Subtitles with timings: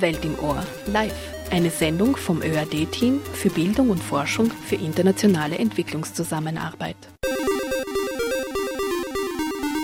[0.00, 1.12] Welt im Ohr, live.
[1.50, 6.96] Eine Sendung vom ÖAD-Team für Bildung und Forschung für internationale Entwicklungszusammenarbeit.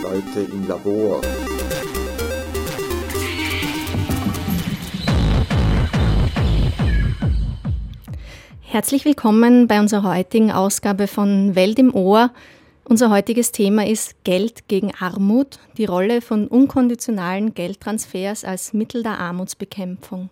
[0.03, 1.21] Leute im Labor.
[8.61, 12.31] Herzlich willkommen bei unserer heutigen Ausgabe von Welt im Ohr.
[12.87, 19.19] Unser heutiges Thema ist Geld gegen Armut, die Rolle von unkonditionalen Geldtransfers als Mittel der
[19.19, 20.29] Armutsbekämpfung.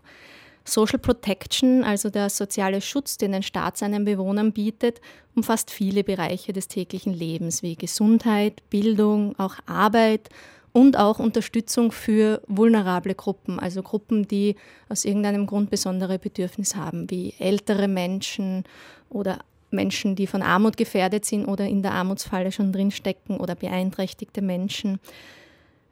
[0.63, 5.01] Social Protection, also der soziale Schutz, den ein Staat seinen Bewohnern bietet,
[5.35, 10.29] umfasst viele Bereiche des täglichen Lebens wie Gesundheit, Bildung, auch Arbeit
[10.73, 14.57] und auch Unterstützung für vulnerable Gruppen, also Gruppen, die
[14.91, 18.65] aus irgendeinem Grund besondere Bedürfnisse haben, wie ältere Menschen
[19.09, 19.39] oder
[19.73, 24.99] Menschen, die von Armut gefährdet sind oder in der Armutsfalle schon drinstecken oder beeinträchtigte Menschen.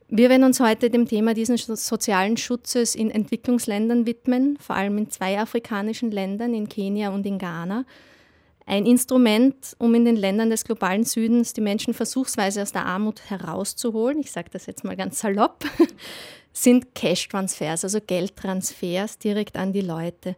[0.09, 5.11] Wir werden uns heute dem Thema dieses sozialen Schutzes in Entwicklungsländern widmen, vor allem in
[5.11, 7.85] zwei afrikanischen Ländern, in Kenia und in Ghana.
[8.67, 13.31] Ein Instrument, um in den Ländern des globalen Südens die Menschen versuchsweise aus der Armut
[13.31, 15.65] herauszuholen, ich sage das jetzt mal ganz salopp,
[16.53, 20.35] sind Cash-Transfers, also Geldtransfers direkt an die Leute.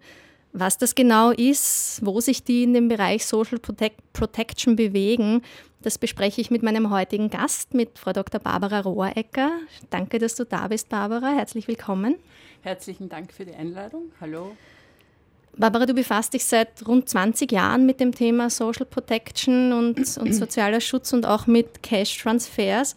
[0.53, 5.42] Was das genau ist, wo sich die in dem Bereich Social Protect Protection bewegen,
[5.81, 8.39] das bespreche ich mit meinem heutigen Gast, mit Frau Dr.
[8.39, 9.50] Barbara Rohrecker.
[9.91, 11.31] Danke, dass du da bist, Barbara.
[11.31, 12.17] Herzlich willkommen.
[12.61, 14.12] Herzlichen Dank für die Einladung.
[14.20, 14.55] Hallo.
[15.56, 20.33] Barbara, du befasst dich seit rund 20 Jahren mit dem Thema Social Protection und, und
[20.34, 22.94] sozialer Schutz und auch mit Cash Transfers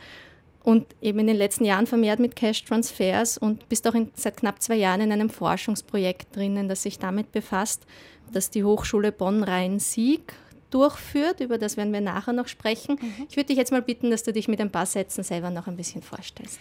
[0.66, 4.62] und eben in den letzten Jahren vermehrt mit Cash-Transfers und bist auch in, seit knapp
[4.64, 7.86] zwei Jahren in einem Forschungsprojekt drinnen, das sich damit befasst,
[8.34, 10.34] dass die Hochschule Bonn-Rhein-Sieg
[10.72, 11.40] durchführt.
[11.40, 12.98] Über das werden wir nachher noch sprechen.
[13.00, 13.28] Mhm.
[13.30, 15.68] Ich würde dich jetzt mal bitten, dass du dich mit ein paar Sätzen selber noch
[15.68, 16.60] ein bisschen vorstellst.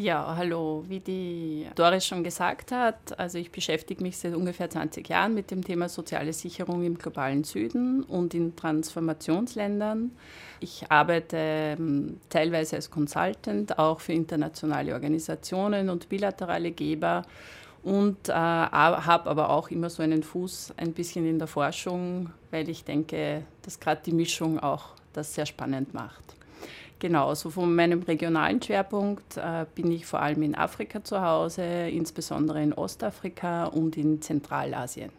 [0.00, 0.84] Ja, hallo.
[0.86, 5.50] Wie die Doris schon gesagt hat, also ich beschäftige mich seit ungefähr 20 Jahren mit
[5.50, 10.12] dem Thema soziale Sicherung im globalen Süden und in Transformationsländern.
[10.60, 17.24] Ich arbeite ähm, teilweise als Consultant auch für internationale Organisationen und bilaterale Geber
[17.82, 22.68] und äh, habe aber auch immer so einen Fuß ein bisschen in der Forschung, weil
[22.68, 26.37] ich denke, dass gerade die Mischung auch das sehr spannend macht.
[27.00, 31.62] Genau, so von meinem regionalen Schwerpunkt äh, bin ich vor allem in Afrika zu Hause,
[31.62, 35.10] insbesondere in Ostafrika und in Zentralasien.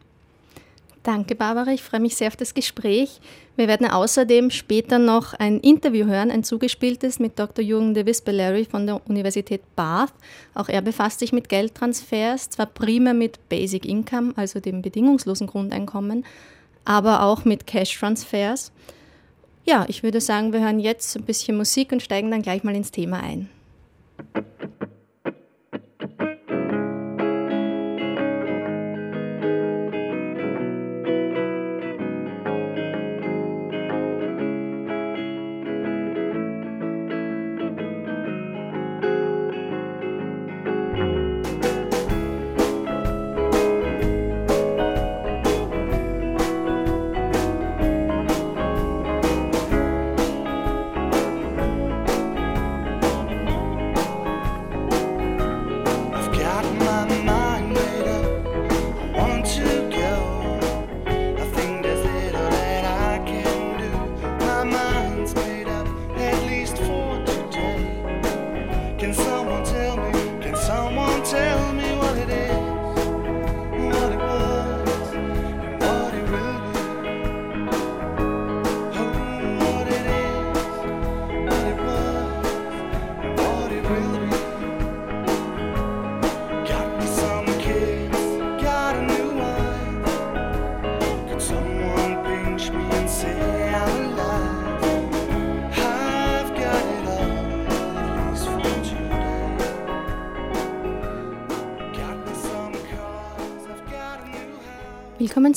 [1.04, 1.72] Danke, Barbara.
[1.72, 3.22] Ich freue mich sehr auf das Gespräch.
[3.56, 7.64] Wir werden außerdem später noch ein Interview hören, ein zugespieltes mit Dr.
[7.64, 10.14] Jürgen de Vispeleri von der Universität Bath.
[10.54, 16.26] Auch er befasst sich mit Geldtransfers, zwar primär mit Basic Income, also dem bedingungslosen Grundeinkommen,
[16.84, 18.74] aber auch mit Cash-Transfers.
[19.70, 22.74] Ja, ich würde sagen, wir hören jetzt ein bisschen Musik und steigen dann gleich mal
[22.74, 23.52] ins Thema ein.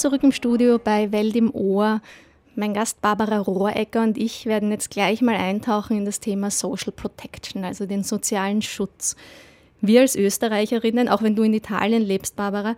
[0.03, 2.03] Zurück im Studio bei Welt im Ohr.
[2.57, 6.91] Mein Gast Barbara Rohrecker und ich werden jetzt gleich mal eintauchen in das Thema Social
[6.91, 9.15] Protection, also den sozialen Schutz.
[9.81, 12.75] Wir als Österreicherinnen, auch wenn du in Italien lebst, Barbara,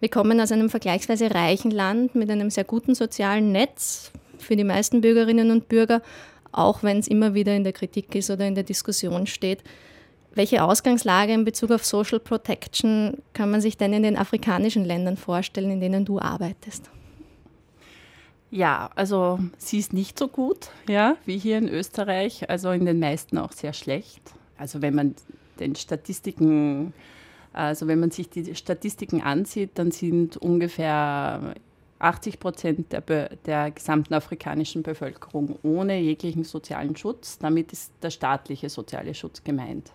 [0.00, 4.64] wir kommen aus einem vergleichsweise reichen Land mit einem sehr guten sozialen Netz für die
[4.64, 6.00] meisten Bürgerinnen und Bürger,
[6.52, 9.62] auch wenn es immer wieder in der Kritik ist oder in der Diskussion steht.
[10.34, 15.16] Welche Ausgangslage in Bezug auf Social Protection kann man sich denn in den afrikanischen Ländern
[15.16, 16.90] vorstellen, in denen du arbeitest?
[18.50, 22.98] Ja, also sie ist nicht so gut, ja, wie hier in Österreich, also in den
[22.98, 24.22] meisten auch sehr schlecht.
[24.58, 25.14] Also wenn man
[25.58, 26.92] den Statistiken
[27.52, 31.54] Also wenn man sich die Statistiken ansieht, dann sind ungefähr
[31.98, 33.02] 80 Prozent der,
[33.44, 37.38] der, gesamten afrikanischen Bevölkerung ohne jeglichen sozialen Schutz.
[37.38, 39.92] Damit ist der staatliche soziale Schutz gemeint.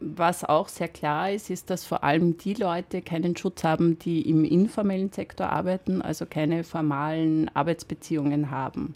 [0.00, 4.28] Was auch sehr klar ist, ist, dass vor allem die Leute keinen Schutz haben, die
[4.28, 8.94] im informellen Sektor arbeiten, also keine formalen Arbeitsbeziehungen haben.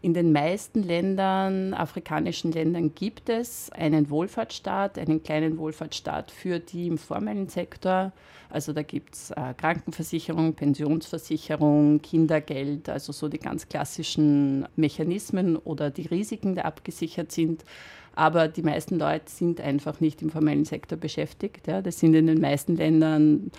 [0.00, 6.88] In den meisten Ländern, afrikanischen Ländern, gibt es einen Wohlfahrtsstaat, einen kleinen Wohlfahrtsstaat für die
[6.88, 8.12] im formellen Sektor.
[8.50, 15.90] Also da gibt es äh, Krankenversicherung, Pensionsversicherung, Kindergeld, also so die ganz klassischen Mechanismen oder
[15.90, 17.64] die Risiken, die abgesichert sind.
[18.14, 21.66] Aber die meisten Leute sind einfach nicht im formellen Sektor beschäftigt.
[21.66, 21.82] Ja.
[21.82, 23.50] Das sind in den meisten Ländern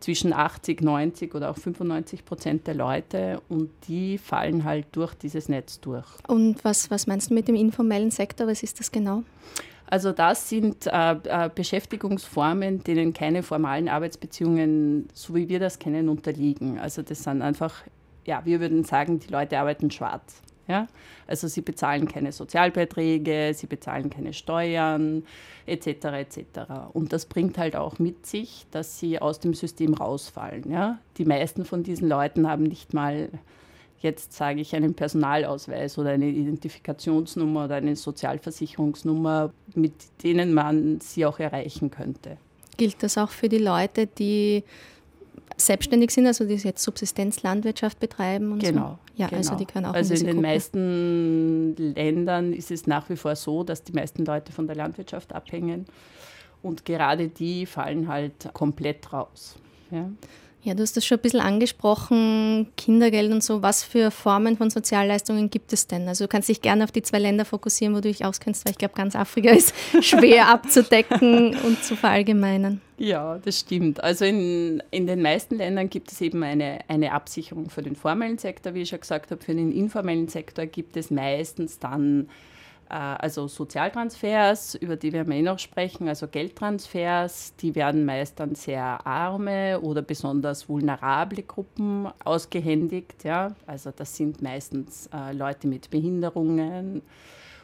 [0.00, 5.48] zwischen 80, 90 oder auch 95 Prozent der Leute und die fallen halt durch dieses
[5.48, 6.06] Netz durch.
[6.28, 8.46] Und was, was meinst du mit dem informellen Sektor?
[8.46, 9.22] Was ist das genau?
[9.86, 16.08] Also das sind äh, äh, Beschäftigungsformen, denen keine formalen Arbeitsbeziehungen, so wie wir das kennen,
[16.08, 16.78] unterliegen.
[16.78, 17.82] Also das sind einfach,
[18.26, 20.42] ja, wir würden sagen, die Leute arbeiten schwarz.
[20.66, 20.88] Ja?
[21.26, 25.24] Also sie bezahlen keine Sozialbeiträge, sie bezahlen keine Steuern
[25.66, 25.86] etc.
[25.86, 26.40] etc.
[26.92, 30.70] Und das bringt halt auch mit sich, dass sie aus dem System rausfallen.
[30.70, 30.98] Ja?
[31.18, 33.28] Die meisten von diesen Leuten haben nicht mal,
[34.00, 41.24] jetzt sage ich, einen Personalausweis oder eine Identifikationsnummer oder eine Sozialversicherungsnummer, mit denen man sie
[41.26, 42.36] auch erreichen könnte.
[42.76, 44.64] Gilt das auch für die Leute, die
[45.56, 49.22] selbstständig sind, also die jetzt Subsistenzlandwirtschaft betreiben und genau, so?
[49.22, 49.38] Ja, genau.
[49.38, 53.36] also die können auch Also in, in den meisten Ländern ist es nach wie vor
[53.36, 55.86] so, dass die meisten Leute von der Landwirtschaft abhängen
[56.62, 59.56] und gerade die fallen halt komplett raus.
[59.90, 60.10] Ja.
[60.64, 63.60] Ja, du hast das schon ein bisschen angesprochen, Kindergeld und so.
[63.60, 66.08] Was für Formen von Sozialleistungen gibt es denn?
[66.08, 68.70] Also du kannst dich gerne auf die zwei Länder fokussieren, wo du dich auskennst, weil
[68.72, 72.80] ich glaube, ganz Afrika ist schwer abzudecken und zu verallgemeinern.
[72.96, 74.02] Ja, das stimmt.
[74.02, 78.38] Also in, in den meisten Ländern gibt es eben eine, eine Absicherung für den formellen
[78.38, 79.44] Sektor, wie ich schon gesagt habe.
[79.44, 82.30] Für den informellen Sektor gibt es meistens dann
[82.92, 88.54] also Sozialtransfers, über die werden wir eh noch sprechen, also Geldtransfers, die werden meist an
[88.54, 93.24] sehr arme oder besonders vulnerable Gruppen ausgehändigt.
[93.24, 93.54] Ja?
[93.66, 97.02] Also das sind meistens äh, Leute mit Behinderungen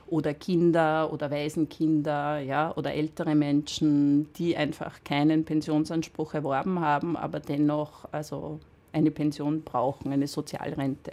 [0.06, 2.74] oder Kinder oder Waisenkinder ja?
[2.76, 8.60] oder ältere Menschen, die einfach keinen Pensionsanspruch erworben haben, aber dennoch also
[8.92, 11.12] eine Pension brauchen, eine Sozialrente.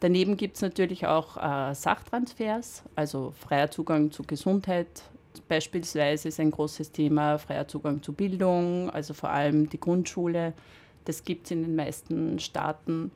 [0.00, 5.02] Daneben gibt es natürlich auch äh, Sachtransfers, also freier Zugang zu Gesundheit
[5.48, 10.54] beispielsweise ist ein großes Thema, freier Zugang zu Bildung, also vor allem die Grundschule.
[11.04, 13.10] Das gibt es in den meisten Staaten.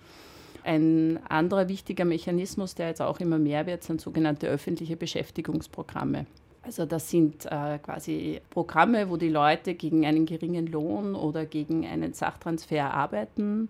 [0.64, 6.26] Ein anderer wichtiger Mechanismus, der jetzt auch immer mehr wird, sind sogenannte öffentliche Beschäftigungsprogramme.
[6.62, 11.84] Also das sind äh, quasi Programme, wo die Leute gegen einen geringen Lohn oder gegen
[11.84, 13.68] einen Sachtransfer arbeiten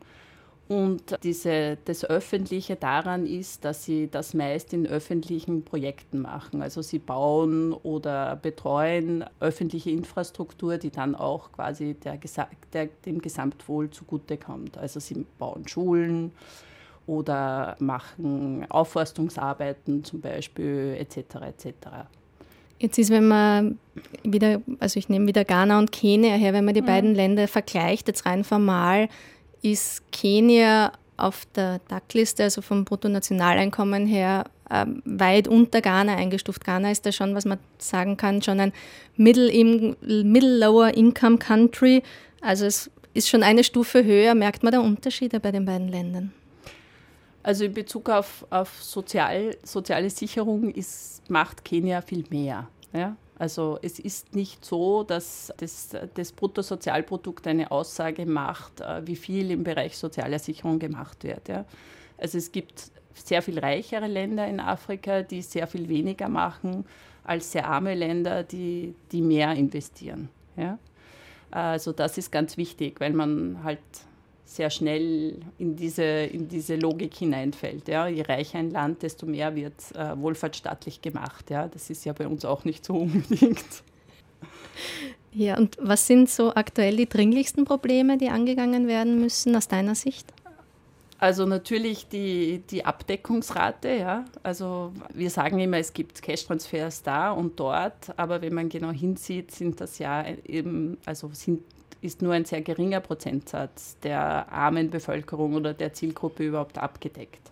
[0.73, 6.63] und diese, das Öffentliche daran ist, dass sie das meist in öffentlichen Projekten machen.
[6.63, 12.19] Also sie bauen oder betreuen öffentliche Infrastruktur, die dann auch quasi der,
[12.73, 14.79] der, dem Gesamtwohl zugutekommt.
[14.79, 16.33] Also sie bauen Schulen
[17.07, 21.19] oder machen Aufforstungsarbeiten zum Beispiel etc.
[21.49, 21.75] etc.
[22.79, 23.79] Jetzt ist, wenn man
[24.23, 26.87] wieder, also ich nehme wieder Ghana und Kenia her, wenn man die mhm.
[26.87, 29.11] beiden Länder vergleicht, jetzt rein formal,
[29.63, 36.65] ist Kenia auf der DAC-Liste, also vom Bruttonationaleinkommen her, äh, weit unter Ghana eingestuft.
[36.65, 38.73] Ghana ist da schon, was man sagen kann, schon ein
[39.17, 39.53] Middle,
[40.25, 42.03] Middle Lower Income Country.
[42.41, 44.35] Also es ist schon eine Stufe höher.
[44.35, 46.33] Merkt man da Unterschiede bei den beiden Ländern?
[47.43, 52.69] Also in Bezug auf, auf Sozial, soziale Sicherung ist, macht Kenia viel mehr.
[52.93, 53.17] Ja?
[53.43, 59.51] Also es ist nicht so, dass das, das Bruttosozialprodukt eine Aussage macht, äh, wie viel
[59.51, 61.49] im Bereich sozialer Sicherung gemacht wird.
[61.49, 61.65] Ja.
[62.19, 66.85] Also es gibt sehr viel reichere Länder in Afrika, die sehr viel weniger machen
[67.25, 70.29] als sehr arme Länder, die, die mehr investieren.
[70.57, 70.79] Ja.
[71.51, 73.81] Also das ist ganz wichtig, weil man halt
[74.45, 77.89] sehr schnell in diese, in diese Logik hineinfällt.
[77.89, 78.07] Ja.
[78.07, 81.51] Je reicher ein Land, desto mehr wird äh, wohlfahrtsstaatlich gemacht.
[81.51, 81.69] Ja.
[81.69, 83.83] Das ist ja bei uns auch nicht so unbedingt.
[85.33, 89.95] Ja, und was sind so aktuell die dringlichsten Probleme, die angegangen werden müssen aus deiner
[89.95, 90.33] Sicht?
[91.23, 94.25] Also natürlich die, die Abdeckungsrate, ja.
[94.43, 99.53] Also wir sagen immer, es gibt Cash-Transfers da und dort, aber wenn man genau hinsieht,
[99.53, 101.63] sind das ja eben, also sind
[102.03, 107.51] ist nur ein sehr geringer Prozentsatz der armen Bevölkerung oder der Zielgruppe überhaupt abgedeckt.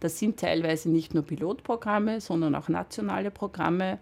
[0.00, 3.98] Das sind teilweise nicht nur Pilotprogramme, sondern auch nationale Programme.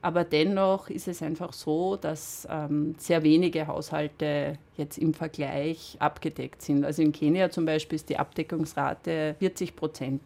[0.00, 6.62] Aber dennoch ist es einfach so, dass ähm, sehr wenige Haushalte jetzt im Vergleich abgedeckt
[6.62, 6.84] sind.
[6.84, 10.22] Also in Kenia zum Beispiel ist die Abdeckungsrate 40 Prozent.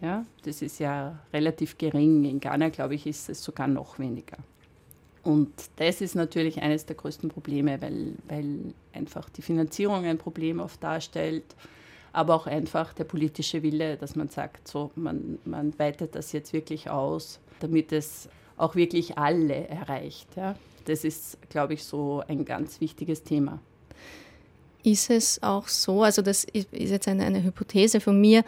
[0.00, 2.24] Ja, das ist ja relativ gering.
[2.24, 4.38] In Ghana, glaube ich, ist es sogar noch weniger.
[5.22, 10.60] Und das ist natürlich eines der größten Probleme, weil, weil einfach die Finanzierung ein Problem
[10.60, 11.44] oft darstellt,
[12.12, 16.52] aber auch einfach der politische Wille, dass man sagt, so, man, man weitet das jetzt
[16.52, 20.28] wirklich aus, damit es auch wirklich alle erreicht.
[20.36, 20.56] Ja.
[20.86, 23.60] Das ist, glaube ich, so ein ganz wichtiges Thema.
[24.82, 28.44] Ist es auch so, also das ist jetzt eine, eine Hypothese von mir,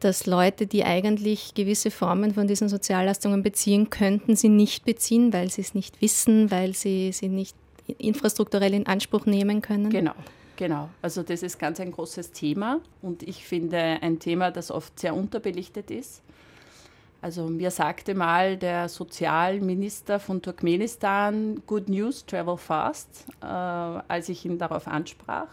[0.00, 5.50] dass Leute, die eigentlich gewisse Formen von diesen Soziallastungen beziehen könnten, sie nicht beziehen, weil
[5.50, 7.56] sie es nicht wissen, weil sie sie nicht
[7.98, 9.90] infrastrukturell in Anspruch nehmen können?
[9.90, 10.14] Genau.
[10.56, 15.00] Genau, also das ist ganz ein großes Thema und ich finde ein Thema, das oft
[15.00, 16.20] sehr unterbelichtet ist.
[17.22, 24.44] Also mir sagte mal der Sozialminister von Turkmenistan, Good News, travel fast, äh, als ich
[24.44, 25.48] ihn darauf ansprach.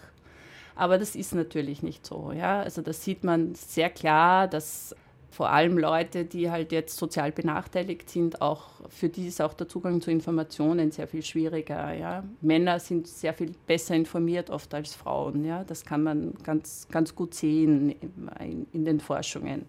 [0.77, 2.31] Aber das ist natürlich nicht so.
[2.31, 2.61] Ja?
[2.61, 4.95] Also das sieht man sehr klar, dass
[5.29, 9.67] vor allem Leute, die halt jetzt sozial benachteiligt sind, auch für die ist auch der
[9.67, 11.93] Zugang zu Informationen sehr viel schwieriger.
[11.93, 12.23] Ja?
[12.41, 15.43] Männer sind sehr viel besser informiert oft als Frauen.
[15.43, 15.63] Ja?
[15.63, 17.95] Das kann man ganz, ganz gut sehen
[18.39, 19.65] in, in den Forschungen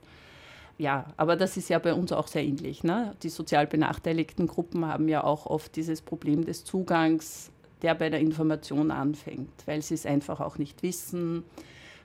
[0.79, 2.85] ja, aber das ist ja bei uns auch sehr ähnlich.
[2.85, 3.17] Ne?
[3.23, 7.50] Die sozial benachteiligten Gruppen haben ja auch oft dieses Problem des Zugangs,
[7.83, 11.45] der bei der Information anfängt, weil sie es einfach auch nicht wissen.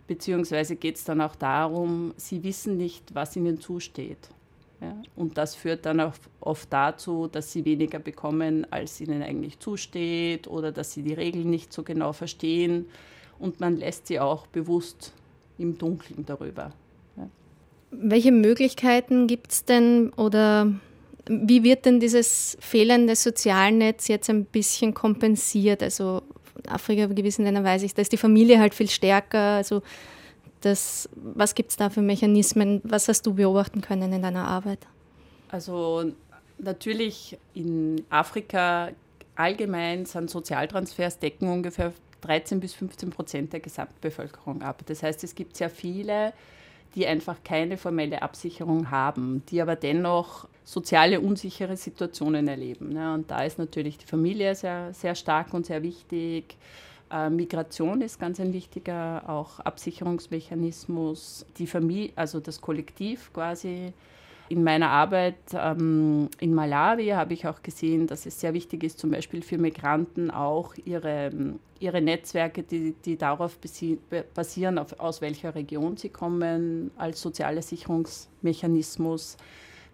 [0.07, 4.29] Beziehungsweise geht es dann auch darum, sie wissen nicht, was ihnen zusteht.
[4.81, 4.95] Ja?
[5.15, 10.47] Und das führt dann auch oft dazu, dass sie weniger bekommen, als ihnen eigentlich zusteht
[10.47, 12.85] oder dass sie die Regeln nicht so genau verstehen.
[13.39, 15.13] Und man lässt sie auch bewusst
[15.57, 16.71] im Dunkeln darüber.
[17.95, 20.73] Welche Möglichkeiten gibt es denn oder
[21.27, 25.81] wie wird denn dieses fehlende Sozialnetz jetzt ein bisschen kompensiert?
[25.81, 26.21] Also
[26.67, 29.55] Afrika gewissen Ländern weiß ich, da ist die Familie halt viel stärker.
[29.55, 29.81] Also
[30.61, 32.81] das, was gibt es da für Mechanismen?
[32.83, 34.79] Was hast du beobachten können in deiner Arbeit?
[35.49, 36.11] Also
[36.57, 38.89] natürlich in Afrika
[39.35, 44.83] allgemein sind Sozialtransfers decken ungefähr 13 bis 15 Prozent der Gesamtbevölkerung ab.
[44.85, 46.33] Das heißt, es gibt sehr viele
[46.95, 52.89] die einfach keine formelle Absicherung haben, die aber dennoch soziale unsichere Situationen erleben.
[52.89, 53.13] Ne?
[53.13, 56.57] Und da ist natürlich die Familie sehr, sehr stark und sehr wichtig.
[57.11, 61.45] Äh, Migration ist ganz ein wichtiger, auch Absicherungsmechanismus.
[61.57, 63.93] Die Familie, also das Kollektiv quasi
[64.49, 68.99] in meiner Arbeit ähm, in Malawi habe ich auch gesehen, dass es sehr wichtig ist,
[68.99, 71.31] zum Beispiel für Migranten auch ihre,
[71.79, 73.57] ihre Netzwerke, die, die darauf
[74.33, 79.37] basieren, auf, aus welcher Region sie kommen, als sozialer Sicherungsmechanismus.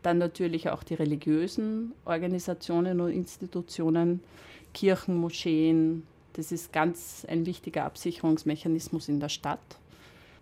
[0.02, 4.22] Dann natürlich auch die religiösen Organisationen und Institutionen,
[4.74, 6.04] Kirchen, Moscheen.
[6.34, 9.60] Das ist ganz ein wichtiger Absicherungsmechanismus in der Stadt.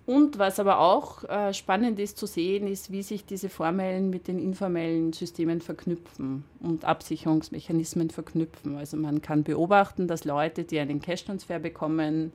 [0.07, 4.29] Und was aber auch äh, spannend ist zu sehen, ist, wie sich diese formellen mit
[4.29, 8.77] den informellen Systemen verknüpfen und Absicherungsmechanismen verknüpfen.
[8.77, 12.31] Also man kann beobachten, dass Leute, die einen Cash-Transfer bekommen,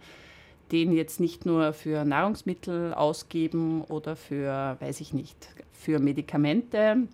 [0.70, 5.48] den jetzt nicht nur für Nahrungsmittel ausgeben oder für, weiß ich nicht,
[5.82, 7.08] für Medikamente,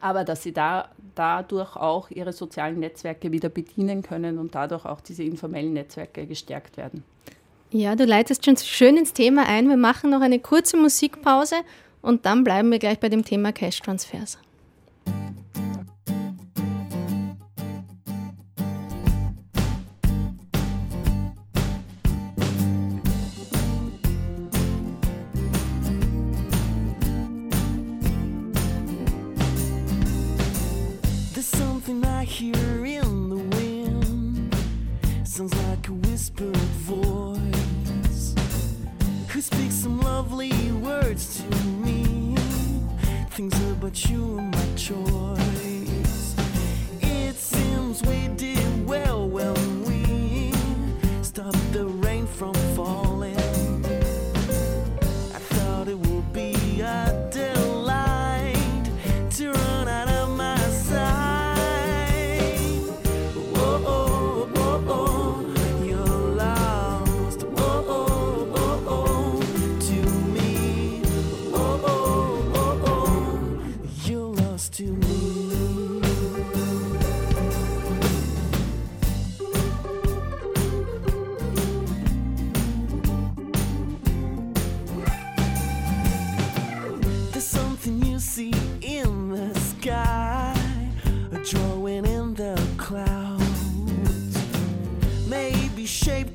[0.00, 5.00] aber dass sie da, dadurch auch ihre sozialen Netzwerke wieder bedienen können und dadurch auch
[5.00, 7.02] diese informellen Netzwerke gestärkt werden.
[7.70, 9.68] Ja, du leitest schon schön ins Thema ein.
[9.68, 11.56] Wir machen noch eine kurze Musikpause
[12.00, 14.38] und dann bleiben wir gleich bei dem Thema Cash-Transfers.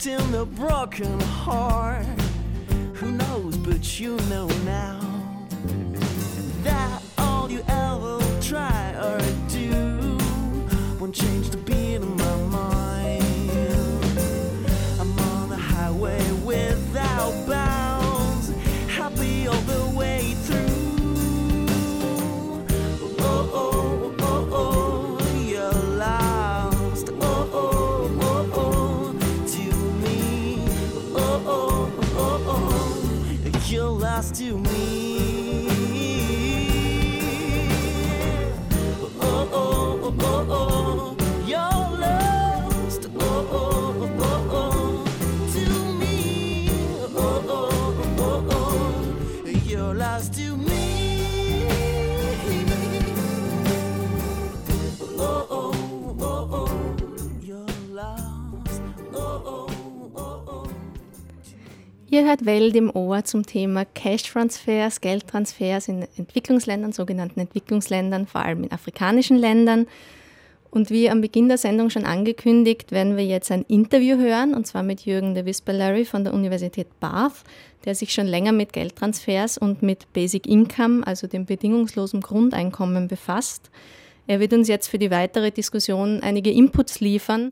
[0.06, 2.06] In the broken heart.
[2.96, 5.00] Who knows, but you know now
[6.64, 10.18] that all you ever try or do
[11.00, 12.23] won't change the beat of my
[62.14, 68.66] Ihr hört Welt im Ohr zum Thema Cash-Transfers, Geldtransfers in Entwicklungsländern, sogenannten Entwicklungsländern, vor allem
[68.66, 69.88] in afrikanischen Ländern.
[70.70, 74.68] Und wie am Beginn der Sendung schon angekündigt, werden wir jetzt ein Interview hören, und
[74.68, 77.44] zwar mit Jürgen de Visperlery von der Universität Bath,
[77.84, 83.72] der sich schon länger mit Geldtransfers und mit Basic Income, also dem bedingungslosen Grundeinkommen, befasst.
[84.28, 87.50] Er wird uns jetzt für die weitere Diskussion einige Inputs liefern.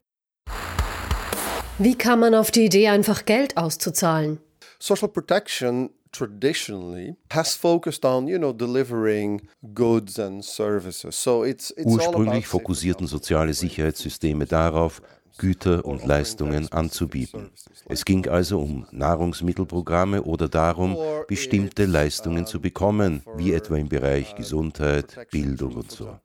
[1.79, 4.37] Wie kam man auf die Idee, einfach Geld auszuzahlen?
[4.81, 9.41] Social protection traditionally has focused on you know delivering
[9.73, 15.01] goods and services so it's it's all Ursprünglich fokussierten soziale Sicherheitssysteme darauf,
[15.37, 17.51] Güter und Leistungen anzubieten.
[17.87, 20.97] Es ging also um Nahrungsmittelprogramme oder darum,
[21.27, 26.19] bestimmte Leistungen zu bekommen, wie etwa im Bereich Gesundheit, Bildung und so.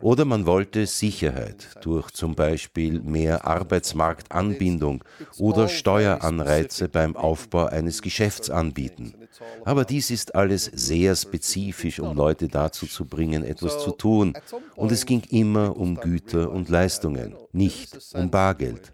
[0.00, 5.02] Oder man wollte Sicherheit durch zum Beispiel mehr Arbeitsmarktanbindung
[5.38, 9.14] oder Steueranreize beim Aufbau eines Geschäfts anbieten.
[9.64, 14.34] Aber dies ist alles sehr spezifisch, um Leute dazu zu bringen, etwas zu tun.
[14.76, 18.92] Und es ging immer um Güter und Leistungen, nicht um Bargeld.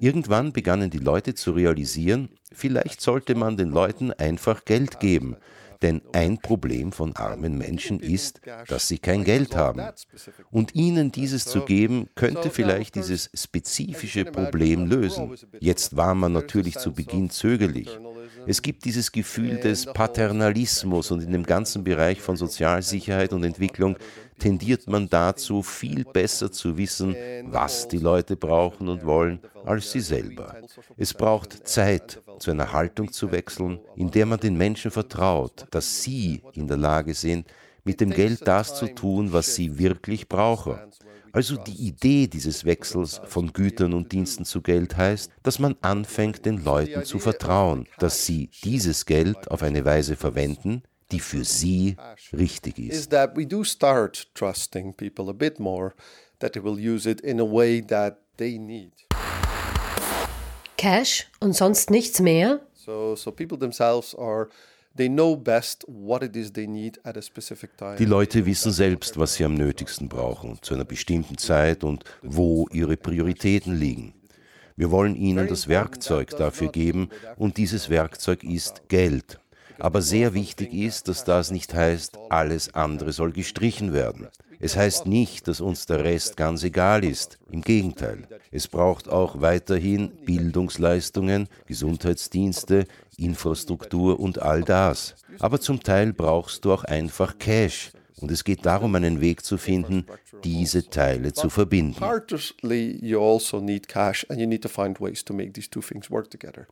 [0.00, 5.36] Irgendwann begannen die Leute zu realisieren, vielleicht sollte man den Leuten einfach Geld geben.
[5.82, 9.82] Denn ein Problem von armen Menschen ist, dass sie kein Geld haben.
[10.50, 15.36] Und ihnen dieses zu geben, könnte vielleicht dieses spezifische Problem lösen.
[15.60, 17.88] Jetzt war man natürlich zu Beginn zögerlich.
[18.48, 23.98] Es gibt dieses Gefühl des Paternalismus und in dem ganzen Bereich von Sozialsicherheit und Entwicklung
[24.38, 30.00] tendiert man dazu, viel besser zu wissen, was die Leute brauchen und wollen, als sie
[30.00, 30.56] selber.
[30.96, 36.02] Es braucht Zeit, zu einer Haltung zu wechseln, in der man den Menschen vertraut, dass
[36.02, 37.46] sie in der Lage sind,
[37.84, 40.78] mit dem Geld das zu tun, was sie wirklich brauchen.
[41.32, 46.46] Also die Idee dieses Wechsels von Gütern und Diensten zu Geld heißt, dass man anfängt,
[46.46, 51.96] den Leuten zu vertrauen, dass sie dieses Geld auf eine Weise verwenden, die für sie
[52.32, 53.10] richtig is ist.
[53.10, 55.94] that we do start trusting people a bit more
[56.38, 58.92] that they will use it in a way that they need
[60.76, 62.60] Cash und sonst nichts mehr?
[62.74, 64.48] so so people themselves are
[67.98, 72.66] Die Leute wissen selbst, was sie am nötigsten brauchen, zu einer bestimmten Zeit und wo
[72.72, 74.14] ihre Prioritäten liegen.
[74.76, 79.38] Wir wollen ihnen das Werkzeug dafür geben und dieses Werkzeug ist Geld.
[79.78, 84.28] Aber sehr wichtig ist, dass das nicht heißt, alles andere soll gestrichen werden.
[84.60, 87.38] Es heißt nicht, dass uns der Rest ganz egal ist.
[87.50, 88.26] Im Gegenteil.
[88.50, 92.86] Es braucht auch weiterhin Bildungsleistungen, Gesundheitsdienste,
[93.18, 95.14] Infrastruktur und all das.
[95.38, 97.92] Aber zum Teil brauchst du auch einfach Cash.
[98.20, 100.06] Und es geht darum, einen Weg zu finden,
[100.42, 102.02] diese Teile zu verbinden.
[102.02, 106.30] also need cash and you need to find ways to make these two things work
[106.30, 106.66] together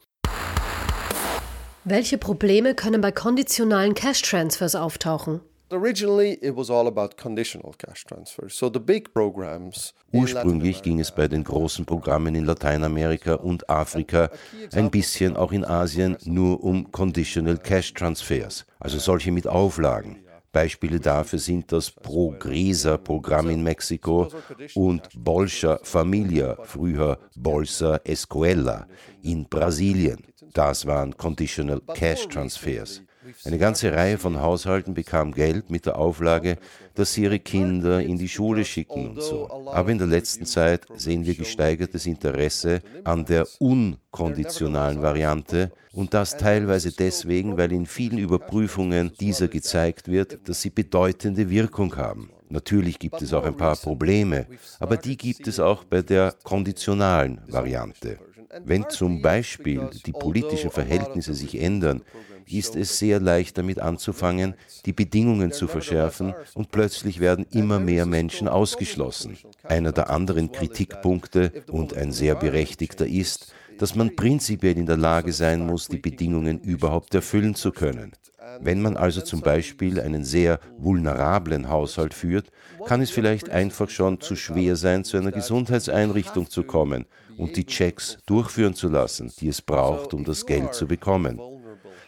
[1.85, 5.40] Welche Probleme können bei konditionalen Cash-Transfers auftauchen?
[5.70, 11.11] Originally it was all about conditional cash transfers so the big programs Ursprünglich ging es
[11.11, 14.31] bei den großen Programmen in Lateinamerika und Afrika,
[14.72, 20.24] ein bisschen auch in Asien, nur um Conditional Cash Transfers, also solche mit Auflagen.
[20.52, 24.29] Beispiele dafür sind das Progresa-Programm in Mexiko
[24.74, 28.87] und Bolsa Familia, früher Bolsa Escuela
[29.22, 30.24] in Brasilien.
[30.55, 33.02] Das waren Conditional Cash Transfers.
[33.45, 36.59] Eine ganze Reihe von Haushalten bekam Geld mit der Auflage,
[36.95, 39.51] dass sie ihre Kinder in die Schule schicken und so.
[39.67, 46.37] Aber in der letzten Zeit sehen wir gesteigertes Interesse an der unkonditionalen Variante und das
[46.37, 52.31] teilweise deswegen, weil in vielen Überprüfungen dieser gezeigt wird, dass sie bedeutende Wirkung haben.
[52.49, 54.47] Natürlich gibt es auch ein paar Probleme,
[54.79, 58.19] aber die gibt es auch bei der konditionalen Variante.
[58.65, 62.03] Wenn zum Beispiel die politischen Verhältnisse sich ändern,
[62.48, 64.54] ist es sehr leicht damit anzufangen,
[64.85, 69.37] die Bedingungen zu verschärfen und plötzlich werden immer mehr Menschen ausgeschlossen.
[69.64, 75.32] Einer der anderen Kritikpunkte und ein sehr berechtigter ist, dass man prinzipiell in der Lage
[75.32, 78.12] sein muss, die Bedingungen überhaupt erfüllen zu können.
[78.61, 82.50] Wenn man also zum Beispiel einen sehr vulnerablen Haushalt führt,
[82.87, 87.06] kann es vielleicht einfach schon zu schwer sein, zu einer Gesundheitseinrichtung zu kommen
[87.37, 91.40] und die Checks durchführen zu lassen, die es braucht, um das Geld zu bekommen.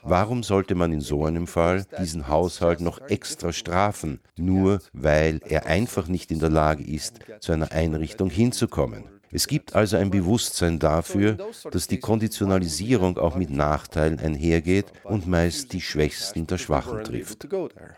[0.02, 5.66] Warum sollte man in so einem Fall diesen Haushalt noch extra strafen, nur weil er
[5.66, 9.04] einfach nicht in der Lage ist, zu einer Einrichtung hinzukommen?
[9.30, 11.36] Es gibt also ein Bewusstsein dafür,
[11.70, 17.46] dass die Konditionalisierung auch mit Nachteilen einhergeht und meist die Schwächsten der Schwachen trifft.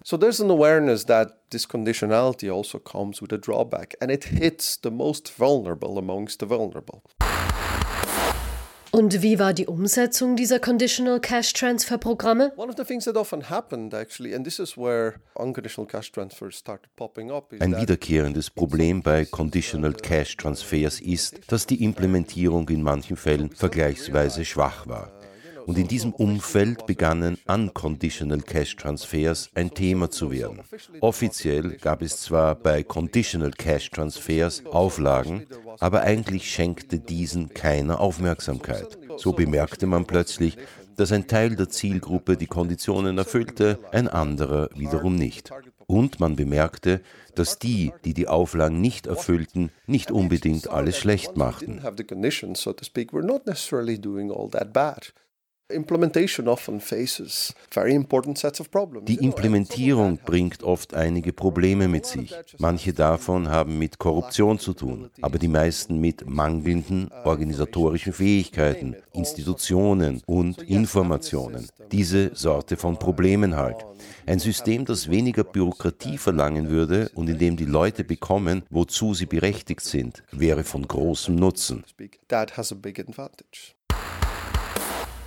[0.02, 4.80] So there's an awareness that this conditionality also comes with a drawback and it hits
[4.82, 7.02] the most vulnerable amongst the vulnerable.
[8.92, 12.52] Und wie war die Umsetzung dieser Conditional Cash Transfer Programme?
[12.56, 16.56] One of the things that often happened actually, and this is where unconditional cash transfers
[16.56, 22.68] started popping up, is Ein wiederkehrendes Problem bei Conditional Cash Transfers ist, dass die Implementierung
[22.68, 25.19] in manchen Fällen vergleichsweise schwach war.
[25.70, 30.62] Und in diesem Umfeld begannen Unconditional Cash Transfers ein Thema zu werden.
[31.00, 35.46] Offiziell gab es zwar bei Conditional Cash Transfers Auflagen,
[35.78, 38.98] aber eigentlich schenkte diesen keine Aufmerksamkeit.
[39.16, 40.56] So bemerkte man plötzlich,
[40.96, 45.52] dass ein Teil der Zielgruppe die Konditionen erfüllte, ein anderer wiederum nicht.
[45.86, 47.00] Und man bemerkte,
[47.36, 51.80] dass die, die die Auflagen nicht erfüllten, nicht unbedingt alles schlecht machten.
[59.02, 62.34] Die Implementierung bringt oft einige Probleme mit sich.
[62.58, 70.22] Manche davon haben mit Korruption zu tun, aber die meisten mit mangelnden organisatorischen Fähigkeiten, Institutionen
[70.26, 71.68] und Informationen.
[71.92, 73.84] Diese Sorte von Problemen halt.
[74.26, 79.26] Ein System, das weniger Bürokratie verlangen würde und in dem die Leute bekommen, wozu sie
[79.26, 81.84] berechtigt sind, wäre von großem Nutzen.
[82.28, 83.74] That has a big advantage.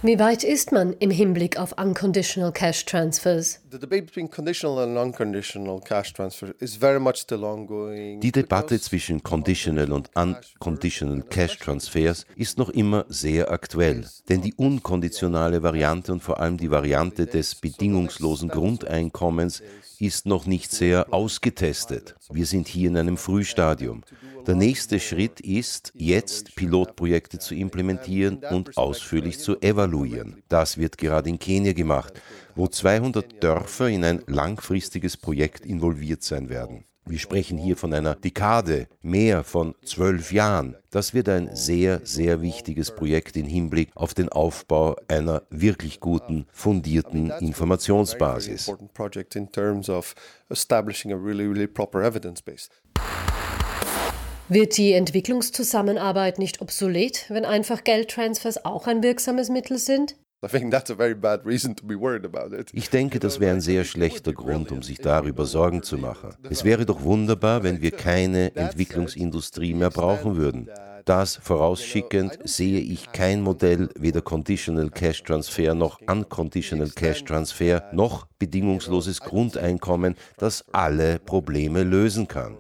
[0.06, 3.62] Wie weit ist man im Hinblick auf Unconditional Cash Transfers?
[3.72, 8.20] The debate between conditional and unconditional cash transfer is very much still ongoing.
[8.20, 14.54] Die Debatte zwischen Conditional und Unconditional Cash Transfers ist noch immer sehr aktuell, denn die
[14.56, 19.64] unkonditionale Variante und vor allem die Variante des bedingungslosen Grundeinkommens
[20.00, 22.16] ist noch nicht sehr ausgetestet.
[22.30, 24.04] Wir sind hier in einem Frühstadium.
[24.46, 30.44] Der nächste Schritt ist, jetzt Pilotprojekte zu implementieren und ausführlich zu evaluieren.
[30.50, 32.22] Das wird gerade in Kenia gemacht,
[32.54, 36.84] wo 200 Dörfer in ein langfristiges Projekt involviert sein werden.
[37.06, 40.76] Wir sprechen hier von einer Dekade, mehr von zwölf Jahren.
[40.90, 46.48] Das wird ein sehr, sehr wichtiges Projekt im Hinblick auf den Aufbau einer wirklich guten,
[46.52, 48.72] fundierten Informationsbasis.
[54.50, 60.18] Wird die Entwicklungszusammenarbeit nicht obsolet, wenn einfach Geldtransfers auch ein wirksames Mittel sind?
[60.44, 62.70] I think that's a very bad reason to be worried about it.
[62.74, 66.36] Ich denke, das wäre ein sehr schlechter Grund, um sich darüber Sorgen zu machen.
[66.50, 70.70] Es wäre doch wunderbar, wenn wir keine Entwicklungsindustrie mehr brauchen würden.
[71.06, 78.26] Das vorausschickend sehe ich kein Modell, weder Conditional Cash Transfer noch Unconditional Cash Transfer noch
[78.40, 82.58] bedingungsloses Grundeinkommen, das alle Probleme lösen kann.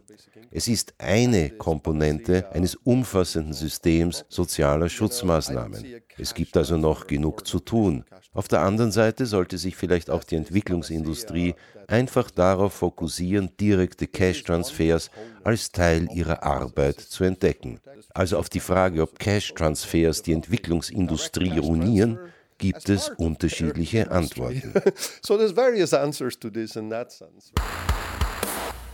[0.55, 5.83] Es ist eine Komponente eines umfassenden Systems sozialer Schutzmaßnahmen.
[6.19, 8.05] Es gibt also noch genug zu tun.
[8.33, 11.55] Auf der anderen Seite sollte sich vielleicht auch die Entwicklungsindustrie
[11.87, 15.09] einfach darauf fokussieren, direkte Cash-Transfers
[15.43, 17.79] als Teil ihrer Arbeit zu entdecken.
[18.13, 22.19] Also auf die Frage, ob Cash-Transfers die Entwicklungsindustrie ruinieren,
[22.59, 24.71] gibt es unterschiedliche Antworten.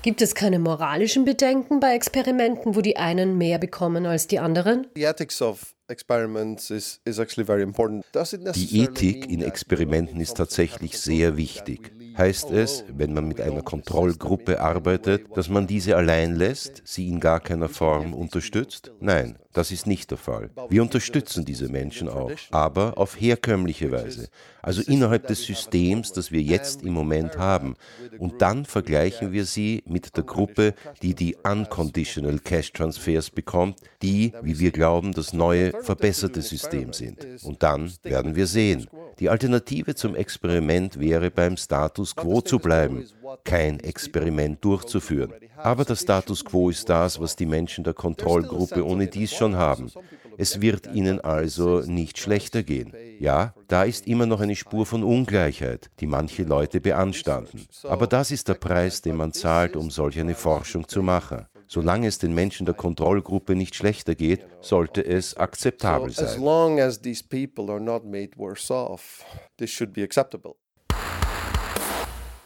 [0.01, 4.87] Gibt es keine moralischen Bedenken bei Experimenten, wo die einen mehr bekommen als die anderen?
[4.95, 8.05] The ethics of experiments is, is actually very important.
[8.13, 11.91] Does it Die Ethik in Experimenten ist tatsächlich sehr wichtig.
[12.17, 17.19] Heißt es, wenn man mit einer Kontrollgruppe arbeitet, dass man diese allein lässt, sie in
[17.19, 18.91] gar keiner Form unterstützt?
[19.01, 20.51] Nein, das ist nicht der Fall.
[20.69, 24.29] Wir unterstützen diese Menschen auch, aber auf herkömmliche Weise,
[24.61, 27.75] also innerhalb des Systems, das wir jetzt im Moment haben.
[28.19, 34.33] Und dann vergleichen wir sie mit der Gruppe, die die Unconditional Cash Transfers bekommt, die,
[34.43, 37.25] wie wir glauben, das neue, verbesserte System sind.
[37.43, 38.87] Und dann werden wir sehen.
[39.19, 43.05] Die Alternative zum Experiment wäre beim Status quo zu bleiben,
[43.43, 45.33] kein Experiment durchzuführen.
[45.61, 49.91] Aber der Status quo ist das, was die Menschen der Kontrollgruppe ohne dies schon haben.
[50.37, 52.93] Es wird ihnen also nicht schlechter gehen.
[53.19, 57.67] Ja, da ist immer noch eine Spur von Ungleichheit, die manche Leute beanstanden.
[57.83, 61.45] Aber das ist der Preis, den man zahlt, um solch eine Forschung zu machen.
[61.67, 66.25] Solange es den Menschen der Kontrollgruppe nicht schlechter geht, sollte es akzeptabel sein.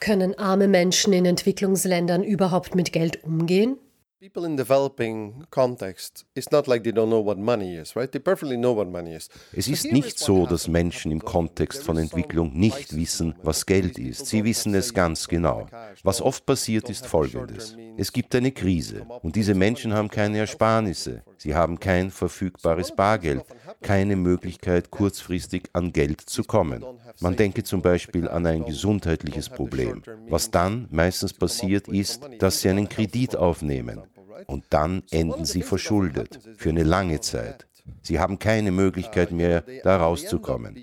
[0.04, 3.78] Können arme Menschen in Entwicklungsländern überhaupt mit Geld umgehen?
[4.24, 8.10] People in developing context, it's not like they don't know what money is, right?
[8.10, 9.28] They perfectly know what money is.
[9.52, 14.28] Es ist nicht so, dass Menschen im Kontext von Entwicklung nicht wissen, was Geld ist.
[14.28, 15.68] Sie wissen es ganz genau.
[16.04, 17.76] Was oft passiert, ist Folgendes.
[17.98, 21.24] Es gibt eine Krise und diese Menschen haben keine Ersparnisse.
[21.38, 23.44] Sie haben kein verfügbares Bargeld,
[23.82, 26.86] keine Möglichkeit, kurzfristig an Geld zu kommen.
[27.20, 30.02] Man denke zum Beispiel an ein gesundheitliches Problem.
[30.30, 34.04] Was dann meistens passiert, ist, dass sie einen Kredit aufnehmen.
[34.48, 37.68] Und dann enden sie verschuldet für eine lange Zeit.
[38.02, 40.76] Sie haben keine Möglichkeit mehr, da rauszukommen.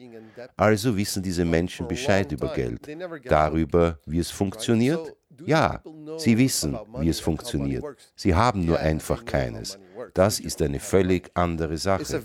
[0.56, 2.88] Also wissen diese Menschen Bescheid über Geld,
[3.24, 5.14] darüber, wie es funktioniert.
[5.46, 5.82] Ja,
[6.18, 7.84] sie wissen, wie es funktioniert.
[8.14, 9.78] Sie haben nur einfach keines.
[10.14, 12.22] Das ist eine völlig andere Sache.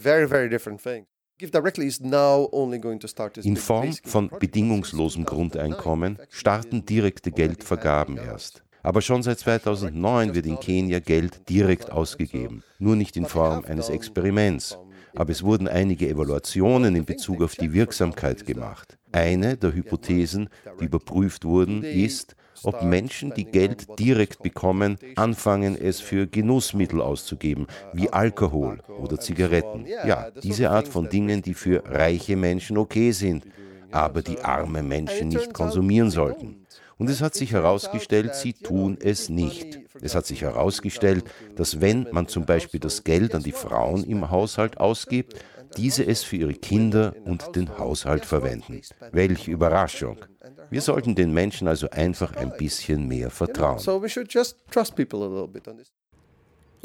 [3.43, 8.64] In Form von bedingungslosem Grundeinkommen starten direkte Geldvergaben erst.
[8.85, 13.89] Aber schon seit 2009 wird in Kenia Geld direkt ausgegeben, nur nicht in Form eines
[13.89, 14.77] Experiments.
[15.15, 18.99] Aber es wurden einige Evaluationen in Bezug auf die Wirksamkeit gemacht.
[19.11, 25.99] Eine der Hypothesen, die überprüft wurden, ist, ob Menschen, die Geld direkt bekommen, anfangen, es
[25.99, 29.87] für Genussmittel auszugeben, wie Alkohol oder Zigaretten.
[29.87, 33.45] Ja, diese Art von Dingen, die für reiche Menschen okay sind,
[33.89, 36.64] aber die arme Menschen nicht konsumieren sollten.
[36.97, 39.79] Und es hat sich herausgestellt, sie tun es nicht.
[40.01, 44.29] Es hat sich herausgestellt, dass wenn man zum Beispiel das Geld an die Frauen im
[44.31, 45.35] Haushalt ausgibt,
[45.77, 48.81] diese es für ihre Kinder und den Haushalt verwenden.
[49.11, 50.17] Welche Überraschung.
[50.69, 53.79] Wir sollten den Menschen also einfach ein bisschen mehr vertrauen.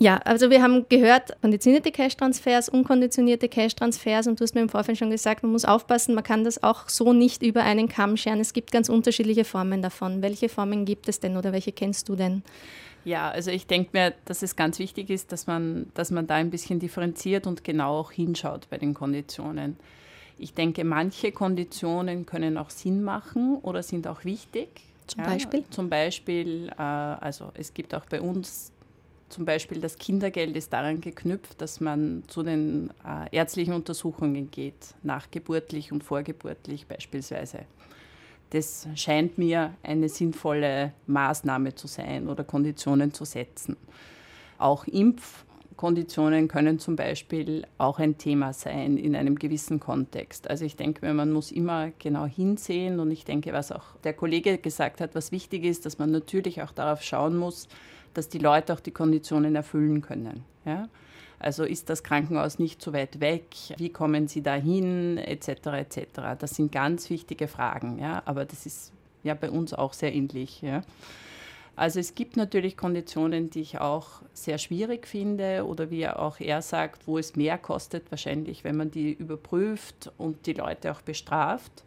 [0.03, 4.97] Ja, also wir haben gehört, konditionierte Cash-Transfers, unkonditionierte Cash-Transfers und du hast mir im Vorfeld
[4.97, 8.41] schon gesagt, man muss aufpassen, man kann das auch so nicht über einen Kamm scheren.
[8.41, 10.23] Es gibt ganz unterschiedliche Formen davon.
[10.23, 12.43] Welche Formen gibt es denn oder welche kennst du denn?
[13.05, 16.37] Ja, also ich denke mir, dass es ganz wichtig ist, dass man, dass man da
[16.37, 19.77] ein bisschen differenziert und genau auch hinschaut bei den Konditionen.
[20.39, 24.69] Ich denke, manche Konditionen können auch Sinn machen oder sind auch wichtig.
[25.07, 25.65] Zum Beispiel?
[25.69, 28.73] Zum Beispiel, äh, also es gibt auch bei uns
[29.31, 34.95] zum Beispiel das Kindergeld ist daran geknüpft, dass man zu den äh, ärztlichen Untersuchungen geht,
[35.03, 37.61] nachgeburtlich und vorgeburtlich beispielsweise.
[38.51, 43.77] Das scheint mir eine sinnvolle Maßnahme zu sein oder Konditionen zu setzen.
[44.59, 50.51] Auch Impfkonditionen können zum Beispiel auch ein Thema sein in einem gewissen Kontext.
[50.51, 54.59] Also ich denke man muss immer genau hinsehen und ich denke, was auch der Kollege
[54.59, 57.69] gesagt hat, was wichtig ist, dass man natürlich auch darauf schauen muss,
[58.15, 60.45] dass die Leute auch die Konditionen erfüllen können.
[60.65, 60.89] Ja?
[61.39, 63.47] Also ist das Krankenhaus nicht so weit weg?
[63.79, 65.17] Wie kommen sie dahin?
[65.17, 65.49] Etc.
[65.49, 65.99] etc.
[66.39, 67.99] Das sind ganz wichtige Fragen.
[67.99, 68.23] Ja?
[68.27, 68.93] Aber das ist
[69.23, 70.61] ja bei uns auch sehr ähnlich.
[70.61, 70.83] Ja?
[71.77, 76.61] Also es gibt natürlich Konditionen, die ich auch sehr schwierig finde oder wie auch er
[76.61, 81.85] sagt, wo es mehr kostet wahrscheinlich, wenn man die überprüft und die Leute auch bestraft.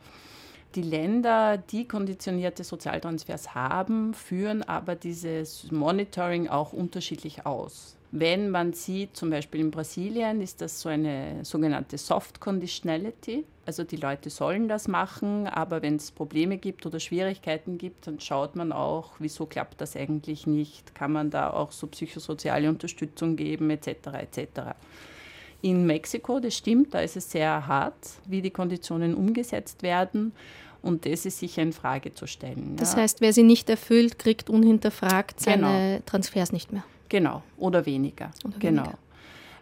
[0.76, 7.96] Die Länder, die konditionierte Sozialtransfers haben, führen aber dieses Monitoring auch unterschiedlich aus.
[8.16, 13.46] Wenn man sieht, zum Beispiel in Brasilien, ist das so eine sogenannte Soft Conditionality.
[13.66, 18.20] Also die Leute sollen das machen, aber wenn es Probleme gibt oder Schwierigkeiten gibt, dann
[18.20, 23.36] schaut man auch, wieso klappt das eigentlich nicht, kann man da auch so psychosoziale Unterstützung
[23.36, 23.88] geben, etc.
[24.20, 24.76] etc.
[25.64, 27.96] In Mexiko, das stimmt, da ist es sehr hart,
[28.26, 30.34] wie die Konditionen umgesetzt werden.
[30.82, 32.76] Und das ist sicher in Frage zu stellen.
[32.76, 33.00] Das ja.
[33.00, 36.02] heißt, wer sie nicht erfüllt, kriegt unhinterfragt seine Genau.
[36.06, 36.84] Transfers nicht mehr.
[37.08, 38.32] Genau, oder weniger.
[38.44, 38.82] Oder genau.
[38.84, 38.98] weniger.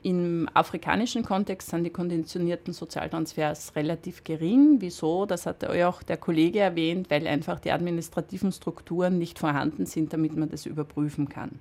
[0.02, 4.78] Im afrikanischen Kontext sind die konditionierten Sozialtransfers relativ gering.
[4.80, 5.28] Wieso?
[5.28, 10.12] Das hat ja auch der Kollege erwähnt, weil einfach die administrativen Strukturen nicht vorhanden sind,
[10.14, 11.60] damit man das überprüfen kann.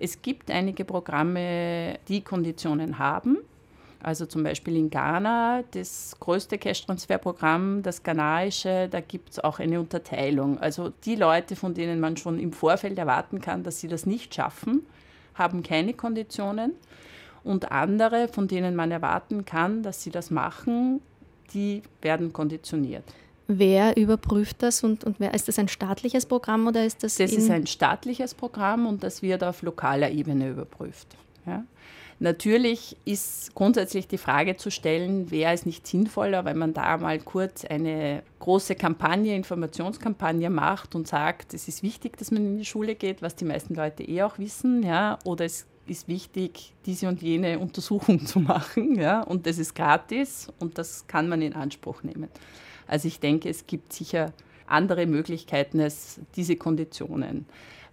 [0.00, 3.38] Es gibt einige Programme, die Konditionen haben.
[4.06, 9.80] Also zum Beispiel in Ghana, das größte Cash-Transfer-Programm, das ghanaische, da gibt es auch eine
[9.80, 10.60] Unterteilung.
[10.60, 14.32] Also die Leute, von denen man schon im Vorfeld erwarten kann, dass sie das nicht
[14.32, 14.86] schaffen,
[15.34, 16.74] haben keine Konditionen.
[17.42, 21.00] Und andere, von denen man erwarten kann, dass sie das machen,
[21.52, 23.02] die werden konditioniert.
[23.48, 27.16] Wer überprüft das und, und wer, ist das ein staatliches Programm oder ist das?
[27.16, 31.08] Das ist ein staatliches Programm und das wird auf lokaler Ebene überprüft.
[31.44, 31.64] Ja?
[32.18, 37.18] Natürlich ist grundsätzlich die Frage zu stellen, wäre es nicht sinnvoller, wenn man da mal
[37.18, 42.64] kurz eine große Kampagne, Informationskampagne macht und sagt, es ist wichtig, dass man in die
[42.64, 47.06] Schule geht, was die meisten Leute eh auch wissen, ja, oder es ist wichtig, diese
[47.06, 51.52] und jene Untersuchung zu machen, ja, und das ist gratis und das kann man in
[51.52, 52.28] Anspruch nehmen.
[52.86, 54.32] Also ich denke, es gibt sicher
[54.66, 57.46] andere Möglichkeiten als diese Konditionen.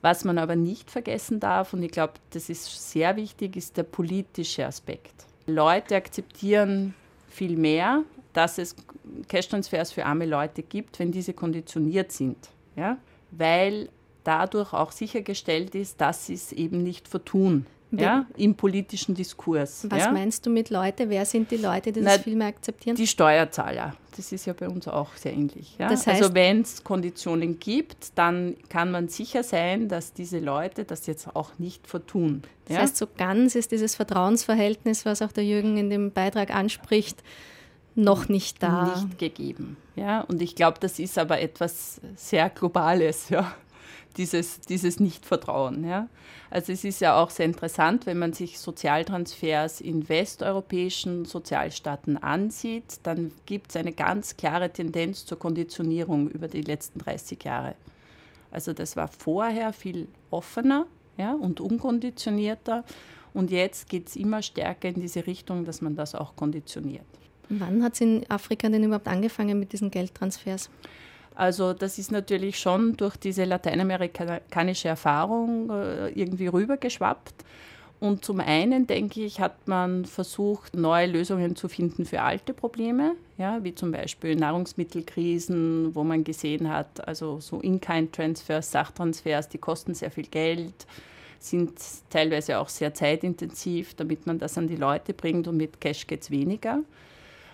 [0.03, 3.83] Was man aber nicht vergessen darf, und ich glaube, das ist sehr wichtig, ist der
[3.83, 5.25] politische Aspekt.
[5.47, 6.93] Leute akzeptieren
[7.29, 8.75] viel mehr, dass es
[9.29, 12.35] Cash-Transfers für arme Leute gibt, wenn diese konditioniert sind.
[12.75, 12.97] Ja?
[13.31, 13.87] Weil
[14.25, 19.87] dadurch auch sichergestellt ist, dass sie es eben nicht vertun ja, im politischen Diskurs.
[19.89, 20.11] Was ja?
[20.11, 21.09] meinst du mit Leute?
[21.09, 22.97] Wer sind die Leute, die das Na, viel mehr akzeptieren?
[22.97, 23.95] Die Steuerzahler.
[24.15, 25.75] Das ist ja bei uns auch sehr ähnlich.
[25.79, 25.89] Ja?
[25.89, 30.85] Das also heißt- wenn es Konditionen gibt, dann kann man sicher sein, dass diese Leute
[30.85, 32.43] das jetzt auch nicht vertun.
[32.65, 32.81] Das ja?
[32.81, 37.23] heißt, so ganz ist dieses Vertrauensverhältnis, was auch der Jürgen in dem Beitrag anspricht,
[37.95, 38.95] noch nicht da.
[38.95, 39.77] nicht gegeben.
[39.95, 40.21] Ja?
[40.21, 43.53] Und ich glaube, das ist aber etwas sehr Globales, ja?
[44.17, 45.87] Dieses, dieses Nichtvertrauen.
[45.87, 46.07] Ja?
[46.49, 52.99] Also es ist ja auch sehr interessant, wenn man sich Sozialtransfers in westeuropäischen Sozialstaaten ansieht,
[53.03, 57.75] dann gibt es eine ganz klare Tendenz zur Konditionierung über die letzten 30 Jahre.
[58.51, 60.85] Also das war vorher viel offener
[61.17, 62.83] ja, und unkonditionierter
[63.33, 67.05] und jetzt geht es immer stärker in diese Richtung, dass man das auch konditioniert.
[67.49, 70.69] Wann hat es in Afrika denn überhaupt angefangen mit diesen Geldtransfers?
[71.35, 77.33] Also das ist natürlich schon durch diese lateinamerikanische Erfahrung äh, irgendwie rübergeschwappt.
[77.99, 83.15] Und zum einen, denke ich, hat man versucht, neue Lösungen zu finden für alte Probleme,
[83.37, 89.93] ja, wie zum Beispiel Nahrungsmittelkrisen, wo man gesehen hat, also so In-Kind-Transfers, Sachtransfers, die kosten
[89.93, 90.85] sehr viel Geld,
[91.39, 96.05] sind teilweise auch sehr zeitintensiv, damit man das an die Leute bringt und mit Cash
[96.05, 96.79] geht es weniger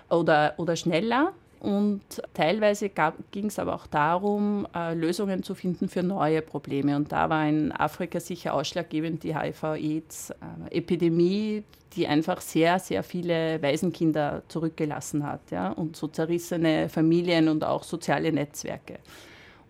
[0.09, 1.33] oder, oder schneller.
[1.59, 2.01] Und
[2.33, 2.89] teilweise
[3.31, 6.95] ging es aber auch darum, äh, Lösungen zu finden für neue Probleme.
[6.95, 14.43] Und da war in Afrika sicher ausschlaggebend die HIV-AIDS-Epidemie, die einfach sehr, sehr viele Waisenkinder
[14.47, 15.51] zurückgelassen hat.
[15.51, 15.71] Ja?
[15.71, 18.99] Und so zerrissene Familien und auch soziale Netzwerke.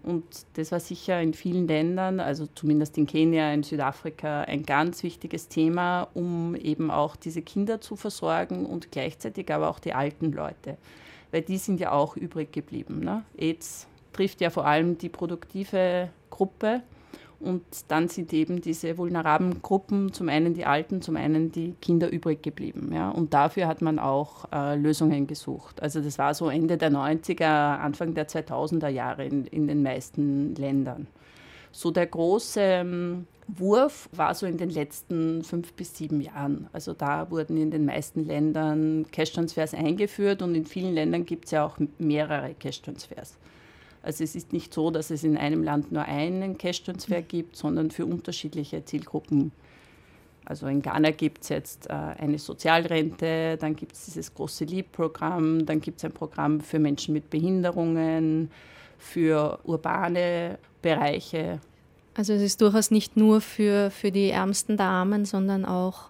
[0.03, 5.01] Und das war sicher in vielen Ländern, also zumindest in Kenia, in Südafrika, ein ganz
[5.03, 10.31] wichtiges Thema, um eben auch diese Kinder zu versorgen und gleichzeitig aber auch die alten
[10.31, 10.77] Leute
[11.31, 12.99] weil die sind ja auch übrig geblieben.
[12.99, 13.23] Ne?
[13.37, 16.81] AIDS trifft ja vor allem die produktive Gruppe
[17.39, 22.11] und dann sind eben diese vulnerablen Gruppen, zum einen die Alten, zum einen die Kinder
[22.11, 22.91] übrig geblieben.
[22.93, 23.09] Ja?
[23.09, 25.81] Und dafür hat man auch äh, Lösungen gesucht.
[25.81, 30.53] Also das war so Ende der 90er, Anfang der 2000er Jahre in, in den meisten
[30.55, 31.07] Ländern.
[31.71, 36.67] So der große ähm, Wurf war so in den letzten fünf bis sieben Jahren.
[36.71, 41.51] Also da wurden in den meisten Ländern Cash-Transfers eingeführt und in vielen Ländern gibt es
[41.51, 43.37] ja auch mehrere Cash-Transfers.
[44.01, 47.91] Also es ist nicht so, dass es in einem Land nur einen Cash-Transfer gibt, sondern
[47.91, 49.51] für unterschiedliche Zielgruppen.
[50.45, 55.65] Also in Ghana gibt es jetzt äh, eine Sozialrente, dann gibt es dieses große LEAP-Programm,
[55.65, 58.49] dann gibt es ein Programm für Menschen mit Behinderungen,
[58.99, 61.59] für urbane Bereiche.
[62.13, 66.09] Also es ist durchaus nicht nur für, für die Ärmsten der Armen, sondern auch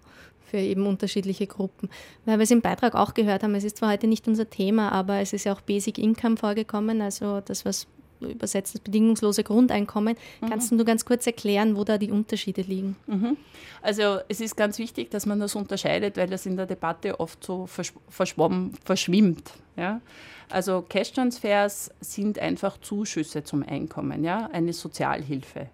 [0.49, 1.89] für eben unterschiedliche Gruppen.
[2.25, 4.91] Weil wir es im Beitrag auch gehört haben, es ist zwar heute nicht unser Thema,
[4.91, 7.87] aber es ist ja auch Basic Income vorgekommen, also das, was
[8.21, 10.17] übersetzt das bedingungslose Grundeinkommen.
[10.41, 10.49] Mhm.
[10.49, 12.95] Kannst du ganz kurz erklären, wo da die Unterschiede liegen?
[13.07, 13.37] Mhm.
[13.81, 17.43] Also es ist ganz wichtig, dass man das unterscheidet, weil das in der Debatte oft
[17.43, 19.53] so verschwommen, verschwimmt.
[19.77, 20.01] Ja?
[20.49, 24.49] Also Cash-Transfers sind einfach Zuschüsse zum Einkommen, ja?
[24.51, 25.67] eine Sozialhilfe.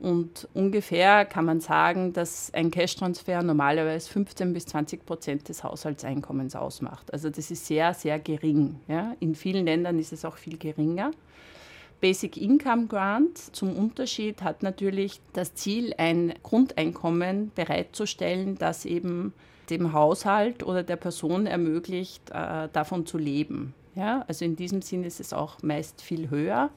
[0.00, 6.56] Und ungefähr kann man sagen, dass ein Cash-Transfer normalerweise 15 bis 20 Prozent des Haushaltseinkommens
[6.56, 7.12] ausmacht.
[7.12, 8.80] Also das ist sehr, sehr gering.
[8.88, 9.14] Ja?
[9.20, 11.12] In vielen Ländern ist es auch viel geringer.
[12.00, 19.32] Basic Income Grant zum Unterschied hat natürlich das Ziel, ein Grundeinkommen bereitzustellen, das eben
[19.70, 23.72] dem Haushalt oder der Person ermöglicht, äh, davon zu leben.
[23.94, 24.24] Ja?
[24.28, 26.70] Also in diesem Sinn ist es auch meist viel höher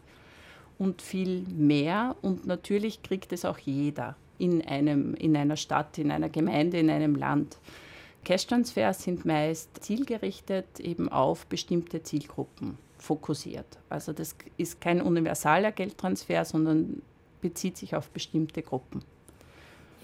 [0.77, 6.11] und viel mehr und natürlich kriegt es auch jeder in, einem, in einer Stadt, in
[6.11, 7.57] einer Gemeinde, in einem Land.
[8.25, 13.77] Cash-Transfers sind meist zielgerichtet eben auf bestimmte Zielgruppen fokussiert.
[13.89, 17.01] Also das ist kein universaler Geldtransfer, sondern
[17.41, 19.03] bezieht sich auf bestimmte Gruppen.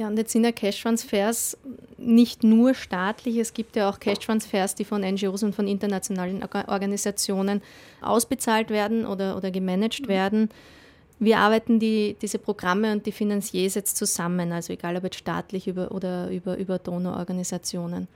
[0.01, 1.59] Ja, und jetzt sind ja Cash-Transfers
[1.99, 7.61] nicht nur staatlich, es gibt ja auch Cash-Transfers, die von NGOs und von internationalen Organisationen
[8.01, 10.07] ausbezahlt werden oder, oder gemanagt mhm.
[10.07, 10.49] werden.
[11.19, 15.67] Wie arbeiten die, diese Programme und die Finanziers jetzt zusammen, also egal ob jetzt staatlich
[15.67, 18.07] über, oder über, über Donauorganisationen?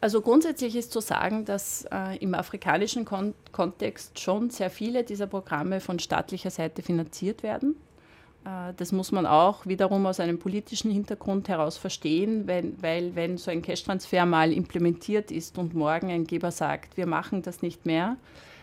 [0.00, 5.26] Also grundsätzlich ist zu sagen, dass äh, im afrikanischen Kon Kontext schon sehr viele dieser
[5.26, 7.76] Programme von staatlicher Seite finanziert werden.
[8.44, 13.38] Äh, das muss man auch wiederum aus einem politischen Hintergrund heraus verstehen, wenn, weil wenn
[13.38, 17.86] so ein Cash-Transfer mal implementiert ist und morgen ein Geber sagt, wir machen das nicht
[17.86, 18.16] mehr,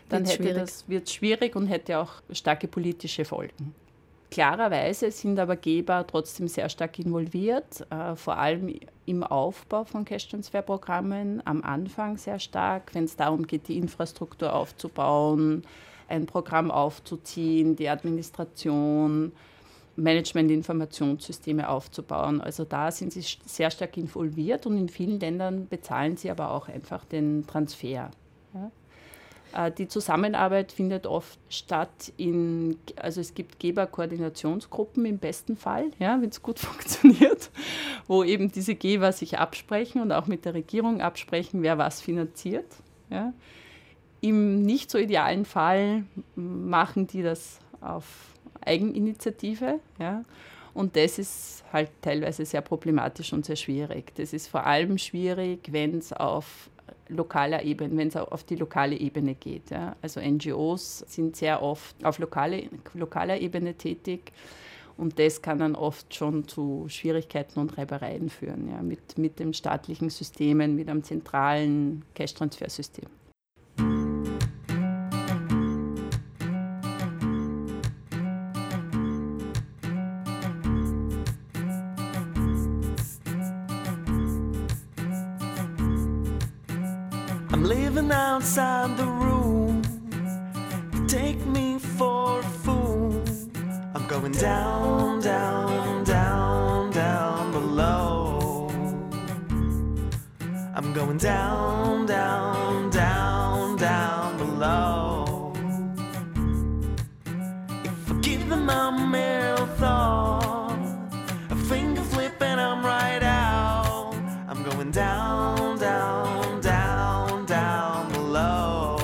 [0.10, 0.62] dann wird hätte schwierig.
[0.62, 3.76] das wird schwierig und hätte auch starke politische Folgen.
[4.30, 11.42] Klarerweise sind aber Geber trotzdem sehr stark involviert, äh, vor allem im Aufbau von Cash-Transfer-Programmen,
[11.46, 15.64] am Anfang sehr stark, wenn es darum geht, die Infrastruktur aufzubauen,
[16.10, 19.32] ein Programm aufzuziehen, die Administration,
[19.98, 22.40] Management-Informationssysteme aufzubauen.
[22.40, 26.70] Also da sind sie sehr stark involviert und in vielen Ländern bezahlen sie aber auch
[26.70, 28.12] einfach den Transfer.
[28.54, 28.72] Ja?
[29.54, 36.22] Äh, die Zusammenarbeit findet oft statt in, also es gibt Geberkoordinationsgruppen im besten Fall, ja,
[36.22, 37.50] wenn es gut funktioniert,
[38.08, 42.68] wo eben diese Geber sich absprechen und auch mit der Regierung absprechen, wer was finanziert.
[43.10, 43.34] Ja.
[44.22, 46.04] Im nicht so idealen Fall
[46.36, 48.37] machen die das auf
[48.68, 49.80] Eigeninitiative.
[50.00, 50.24] Ja.
[50.74, 54.14] Und das ist halt teilweise sehr problematisch und sehr schwierig.
[54.16, 56.70] Das ist vor allem schwierig, wenn es auf
[57.10, 59.70] lokaler Ebene, wenn es auf die lokale Ebene geht.
[59.72, 59.96] Ja.
[60.02, 64.32] Also NGOs sind sehr oft auf lokale, lokaler Ebene tätig
[64.98, 69.54] und das kann dann oft schon zu Schwierigkeiten und Reibereien führen ja, mit, mit den
[69.54, 73.06] staatlichen Systemen, mit einem zentralen Cash-Transfer-System.
[94.40, 98.70] Down, down, down, down below.
[100.76, 105.54] I'm going down, down, down, down below.
[107.84, 110.80] If I give them my mere thought,
[111.50, 114.14] a finger flip and I'm right out.
[114.48, 116.28] I'm going down, down.
[116.62, 118.98] Down, down below.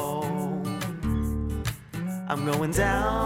[2.27, 3.22] I'm going down,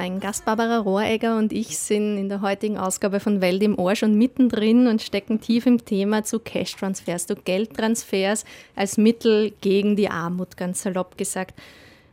[0.00, 3.94] Mein Gast Barbara Rohregger und ich sind in der heutigen Ausgabe von Welt im Ohr
[3.96, 10.08] schon mittendrin und stecken tief im Thema zu Cash-Transfers, zu Geldtransfers als Mittel gegen die
[10.08, 11.52] Armut, ganz salopp gesagt.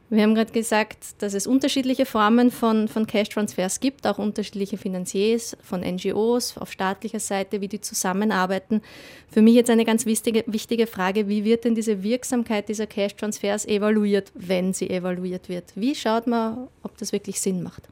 [0.10, 5.58] Wir haben gerade gesagt, dass es unterschiedliche Formen von, von Cash-Transfers gibt, auch unterschiedliche Finanziers
[5.62, 8.82] von NGOs auf staatlicher Seite, wie die zusammenarbeiten.
[9.30, 13.66] Für mich jetzt eine ganz wichtige, wichtige Frage, wie wird denn diese Wirksamkeit dieser Cash-Transfers
[13.66, 15.74] evaluiert, wenn sie evaluiert wird?
[15.76, 17.89] Wie schaut man, ob das wirklich Sinn macht?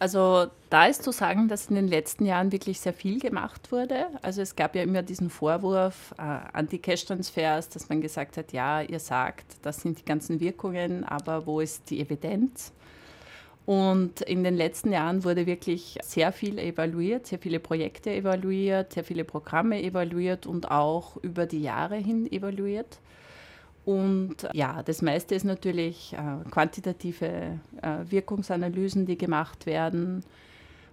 [0.00, 4.06] Also da ist zu sagen, dass in den letzten Jahren wirklich sehr viel gemacht wurde.
[4.22, 8.54] Also es gab ja immer diesen Vorwurf äh, an die Cash-Transfers, dass man gesagt hat,
[8.54, 12.72] ja, ihr sagt, das sind die ganzen Wirkungen, aber wo ist die Evidenz?
[13.66, 19.04] Und in den letzten Jahren wurde wirklich sehr viel evaluiert, sehr viele Projekte evaluiert, sehr
[19.04, 23.00] viele Programme evaluiert und auch über die Jahre hin evaluiert.
[23.90, 30.22] Und ja, das meiste ist natürlich äh, quantitative äh, Wirkungsanalysen, die gemacht werden.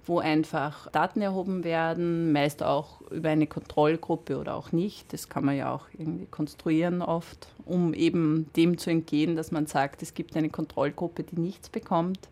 [0.09, 5.11] wo einfach Daten erhoben werden, meist auch über eine Kontrollgruppe oder auch nicht.
[5.11, 9.67] Das kann man ja auch irgendwie konstruieren oft, um eben dem zu entgehen, dass man
[9.67, 12.29] sagt, es gibt eine Kontrollgruppe, die nichts bekommt.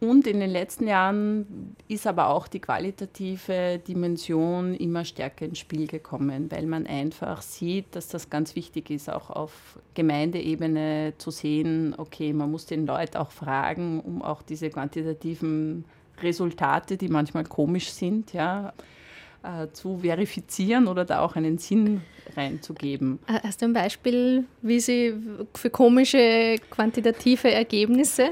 [0.00, 5.86] Und in den letzten Jahren ist aber auch die qualitative Dimension immer stärker ins Spiel
[5.86, 11.94] gekommen, weil man einfach sieht, dass das ganz wichtig ist, auch auf Gemeindeebene zu sehen,
[11.98, 15.84] okay, man muss den Leuten auch fragen, um auch diese quantitativen
[16.22, 18.72] Resultate, die manchmal komisch sind, ja,
[19.72, 22.02] zu verifizieren oder da auch einen Sinn
[22.36, 23.18] reinzugeben.
[23.26, 25.14] Äh, hast du ein Beispiel, wie Sie
[25.54, 28.30] für komische quantitative Ergebnisse?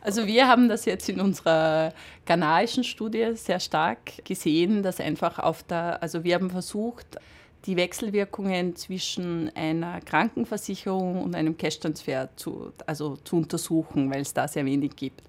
[0.00, 1.92] Also wir haben das jetzt in unserer
[2.26, 7.18] ghanaischen Studie sehr stark gesehen, dass einfach auf der, also wir haben versucht,
[7.66, 14.48] die Wechselwirkungen zwischen einer Krankenversicherung und einem Cash-Transfer zu, also zu untersuchen, weil es da
[14.48, 15.22] sehr wenig gibt.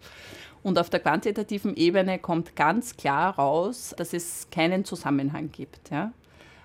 [0.64, 5.90] Und auf der quantitativen Ebene kommt ganz klar raus, dass es keinen Zusammenhang gibt.
[5.90, 6.12] Ja?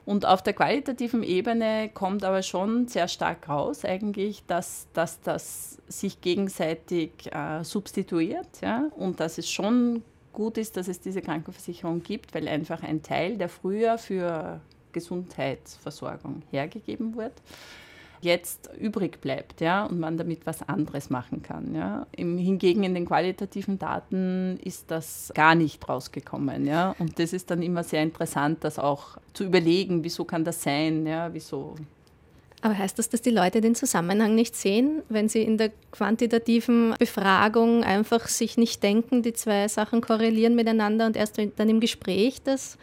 [0.05, 5.79] Und auf der qualitativen Ebene kommt aber schon sehr stark raus, eigentlich, dass, dass das
[5.89, 8.89] sich gegenseitig äh, substituiert ja?
[8.97, 13.39] und dass es schon gut ist, dass es diese Krankenversicherung gibt, weil einfach ein Teil,
[13.39, 14.61] der früher für
[14.93, 17.33] Gesundheitsversorgung hergegeben wird,
[18.21, 21.75] jetzt übrig bleibt ja, und man damit was anderes machen kann.
[21.75, 22.07] Ja.
[22.13, 26.67] Im, hingegen in den qualitativen Daten ist das gar nicht rausgekommen.
[26.67, 26.95] Ja.
[26.99, 31.07] Und das ist dann immer sehr interessant, das auch zu überlegen, wieso kann das sein,
[31.07, 31.75] ja, wieso.
[32.63, 36.95] Aber heißt das, dass die Leute den Zusammenhang nicht sehen, wenn sie in der quantitativen
[36.99, 42.43] Befragung einfach sich nicht denken, die zwei Sachen korrelieren miteinander und erst dann im Gespräch
[42.43, 42.79] das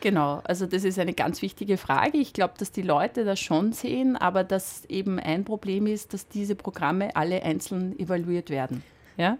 [0.00, 2.18] Genau, also das ist eine ganz wichtige Frage.
[2.18, 6.28] Ich glaube, dass die Leute das schon sehen, aber dass eben ein Problem ist, dass
[6.28, 8.84] diese Programme alle einzeln evaluiert werden.
[9.16, 9.38] Ja?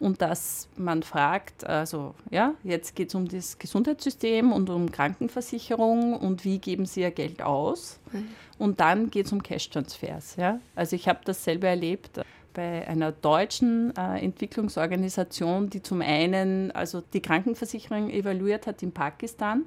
[0.00, 6.14] Und dass man fragt, also ja, jetzt geht es um das Gesundheitssystem und um Krankenversicherung
[6.14, 8.00] und wie geben Sie Ihr Geld aus?
[8.10, 8.26] Mhm.
[8.58, 10.34] Und dann geht es um Cash-Transfers.
[10.36, 10.58] Ja?
[10.74, 12.20] Also ich habe das selber erlebt
[12.52, 19.64] bei einer deutschen äh, Entwicklungsorganisation, die zum einen also die Krankenversicherung evaluiert hat in Pakistan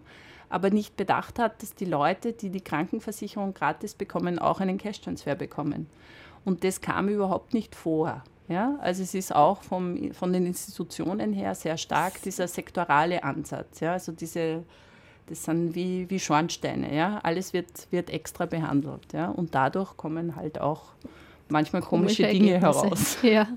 [0.50, 5.36] aber nicht bedacht hat, dass die Leute, die die Krankenversicherung gratis bekommen, auch einen Cash-Transfer
[5.36, 5.88] bekommen.
[6.44, 8.24] Und das kam überhaupt nicht vor.
[8.48, 8.78] Ja?
[8.82, 13.80] Also es ist auch vom, von den Institutionen her sehr stark dieser sektorale Ansatz.
[13.80, 13.94] Ja?
[13.94, 14.64] Also diese,
[15.28, 16.96] das sind wie, wie Schornsteine.
[16.96, 17.20] Ja?
[17.24, 19.12] Alles wird, wird extra behandelt.
[19.14, 19.30] Ja?
[19.30, 20.94] Und dadurch kommen halt auch
[21.50, 23.18] manchmal komische, komische Dinge heraus.
[23.24, 23.48] Ja.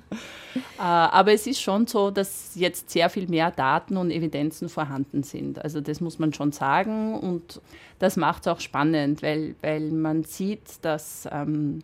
[0.79, 5.23] Äh, aber es ist schon so, dass jetzt sehr viel mehr Daten und Evidenzen vorhanden
[5.23, 5.63] sind.
[5.63, 7.61] Also das muss man schon sagen und
[7.99, 11.83] das macht es auch spannend, weil, weil man sieht, dass ähm,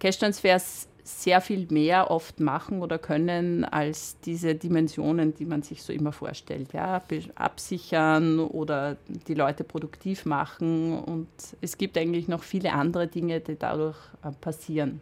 [0.00, 5.92] Cash-Transfers sehr viel mehr oft machen oder können als diese Dimensionen, die man sich so
[5.92, 6.72] immer vorstellt.
[6.72, 7.02] Ja,
[7.34, 8.96] absichern oder
[9.26, 11.28] die Leute produktiv machen und
[11.60, 15.00] es gibt eigentlich noch viele andere Dinge, die dadurch äh, passieren.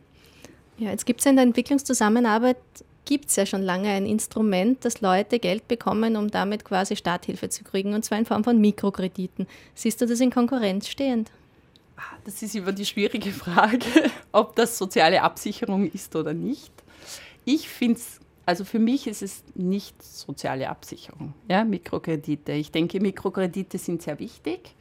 [0.79, 2.59] Ja, jetzt gibt es in der Entwicklungszusammenarbeit
[3.07, 7.49] gibt es ja schon lange ein Instrument, dass Leute Geld bekommen, um damit quasi Starthilfe
[7.49, 9.47] zu kriegen, und zwar in Form von Mikrokrediten.
[9.75, 11.31] Siehst du das in Konkurrenz stehend?
[11.97, 16.73] Ah, das ist immer die schwierige Frage, ob das soziale Absicherung ist oder nicht.
[17.45, 22.53] Ich finde es, also für mich ist es nicht soziale Absicherung, ja, Mikrokredite.
[22.53, 24.75] Ich denke, Mikrokredite sind sehr wichtig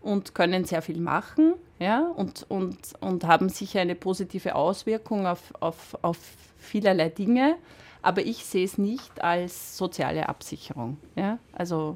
[0.00, 5.52] und können sehr viel machen ja, und, und, und haben sicher eine positive Auswirkung auf,
[5.60, 6.18] auf, auf
[6.58, 7.56] vielerlei Dinge.
[8.02, 10.98] Aber ich sehe es nicht als soziale Absicherung.
[11.16, 11.38] Ja?
[11.52, 11.94] Also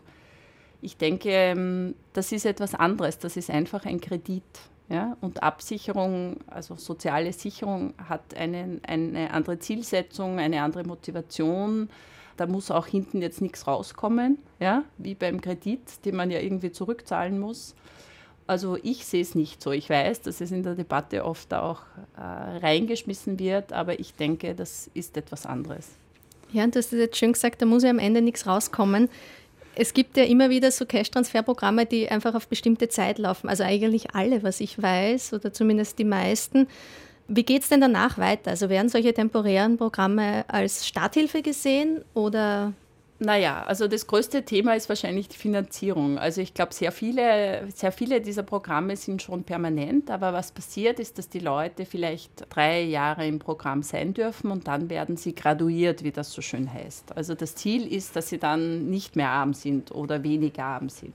[0.81, 3.19] ich denke, ähm, das ist etwas anderes.
[3.19, 4.43] Das ist einfach ein Kredit.
[4.89, 5.17] Ja?
[5.21, 11.91] Und Absicherung, also soziale Sicherung, hat einen, eine andere Zielsetzung, eine andere Motivation.
[12.37, 14.85] Da muss auch hinten jetzt nichts rauskommen, ja?
[14.97, 17.75] wie beim Kredit, den man ja irgendwie zurückzahlen muss.
[18.47, 19.73] Also ich sehe es nicht so.
[19.73, 21.83] Ich weiß, dass es in der Debatte oft auch
[22.17, 25.91] äh, reingeschmissen wird, aber ich denke, das ist etwas anderes.
[26.51, 29.11] Ja, und du hast jetzt schön gesagt, da muss ja am Ende nichts rauskommen.
[29.81, 33.49] Es gibt ja immer wieder so Cash-Transfer-Programme, die einfach auf bestimmte Zeit laufen.
[33.49, 36.67] Also eigentlich alle, was ich weiß, oder zumindest die meisten.
[37.29, 38.51] Wie geht es denn danach weiter?
[38.51, 42.73] Also werden solche temporären Programme als Starthilfe gesehen oder
[43.21, 46.19] naja, also das größte Thema ist wahrscheinlich die Finanzierung.
[46.19, 51.01] Also ich glaube, sehr viele, sehr viele dieser Programme sind schon permanent, aber was passiert
[51.01, 55.35] ist, dass die Leute vielleicht drei Jahre im Programm sein dürfen und dann werden sie
[55.35, 57.17] graduiert, wie das so schön heißt.
[57.17, 61.13] Also das Ziel ist, dass sie dann nicht mehr arm sind oder weniger arm sind.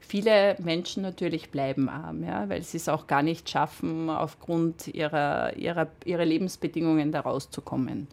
[0.00, 5.56] Viele Menschen natürlich bleiben arm, ja, weil sie es auch gar nicht schaffen, aufgrund ihrer,
[5.56, 8.08] ihrer, ihrer Lebensbedingungen da rauszukommen.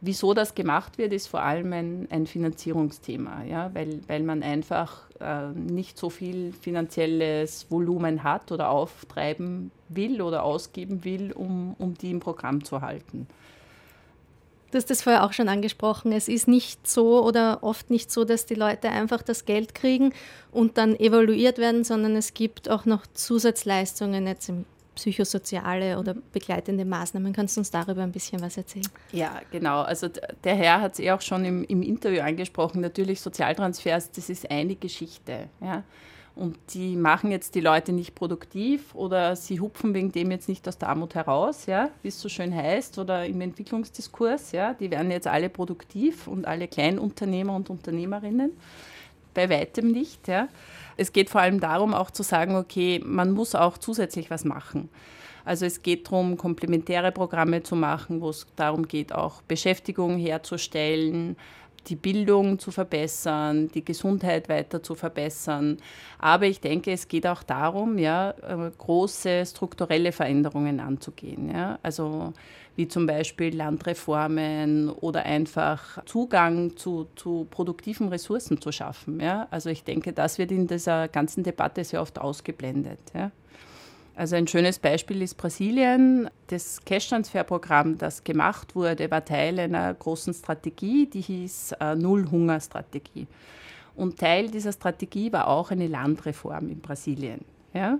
[0.00, 3.70] Wieso das gemacht wird, ist vor allem ein, ein Finanzierungsthema, ja?
[3.74, 10.42] weil, weil man einfach äh, nicht so viel finanzielles Volumen hat oder auftreiben will oder
[10.42, 13.26] ausgeben will, um, um die im Programm zu halten.
[14.74, 16.10] Du hast das vorher auch schon angesprochen.
[16.10, 20.12] Es ist nicht so oder oft nicht so, dass die Leute einfach das Geld kriegen
[20.50, 24.64] und dann evaluiert werden, sondern es gibt auch noch Zusatzleistungen jetzt im
[24.94, 27.32] psychosoziale oder begleitende Maßnahmen.
[27.32, 28.88] Kannst du uns darüber ein bisschen was erzählen?
[29.12, 29.82] Ja, genau.
[29.82, 30.08] Also
[30.42, 32.80] der Herr hat es eh auch schon im, im, Interview angesprochen.
[32.80, 35.48] Natürlich Sozialtransfers, das ist eine Geschichte.
[35.60, 35.82] Ja.
[36.36, 40.66] Und die machen jetzt die Leute nicht produktiv oder sie hupfen wegen dem jetzt nicht
[40.66, 44.50] aus der Armut heraus, ja, wie es so schön heißt, oder im Entwicklungsdiskurs.
[44.50, 44.74] Ja.
[44.74, 48.50] Die werden jetzt alle produktiv und alle Kleinunternehmer und Unternehmerinnen.
[49.32, 50.26] Bei weitem nicht.
[50.26, 50.48] Ja.
[50.96, 54.88] Es geht vor allem darum, auch zu sagen, okay, man muss auch zusätzlich was machen.
[55.44, 61.36] Also es geht darum, komplementäre Programme zu machen, wo es darum geht, auch Beschäftigung herzustellen,
[61.86, 65.76] die Bildung zu verbessern, die Gesundheit weiter zu verbessern.
[66.18, 71.50] Aber ich denke, es geht auch darum, ja, äh, große strukturelle Veränderungen anzugehen.
[71.54, 71.78] Ja.
[71.82, 72.32] Also
[72.76, 79.20] wie zum Beispiel Landreformen oder einfach Zugang zu, zu produktiven Ressourcen zu schaffen.
[79.20, 79.46] Ja?
[79.50, 82.98] Also ich denke, das wird in dieser ganzen Debatte sehr oft ausgeblendet.
[83.14, 83.30] Ja?
[84.16, 86.28] Also ein schönes Beispiel ist Brasilien.
[86.48, 93.26] Das Cash-Transfer-Programm, das gemacht wurde, war Teil einer großen Strategie, die hieß äh, Null-Hunger-Strategie.
[93.96, 97.44] Und Teil dieser Strategie war auch eine Landreform in Brasilien.
[97.74, 97.98] Ja?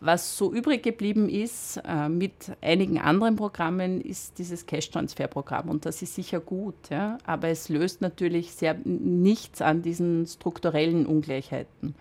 [0.00, 5.68] Was so übrig geblieben ist äh, mit einigen anderen Programmen, ist dieses Cash-Transfer-Programm.
[5.68, 7.18] Und das ist sicher gut, ja?
[7.24, 11.94] aber es löst natürlich sehr nichts an diesen strukturellen Ungleichheiten.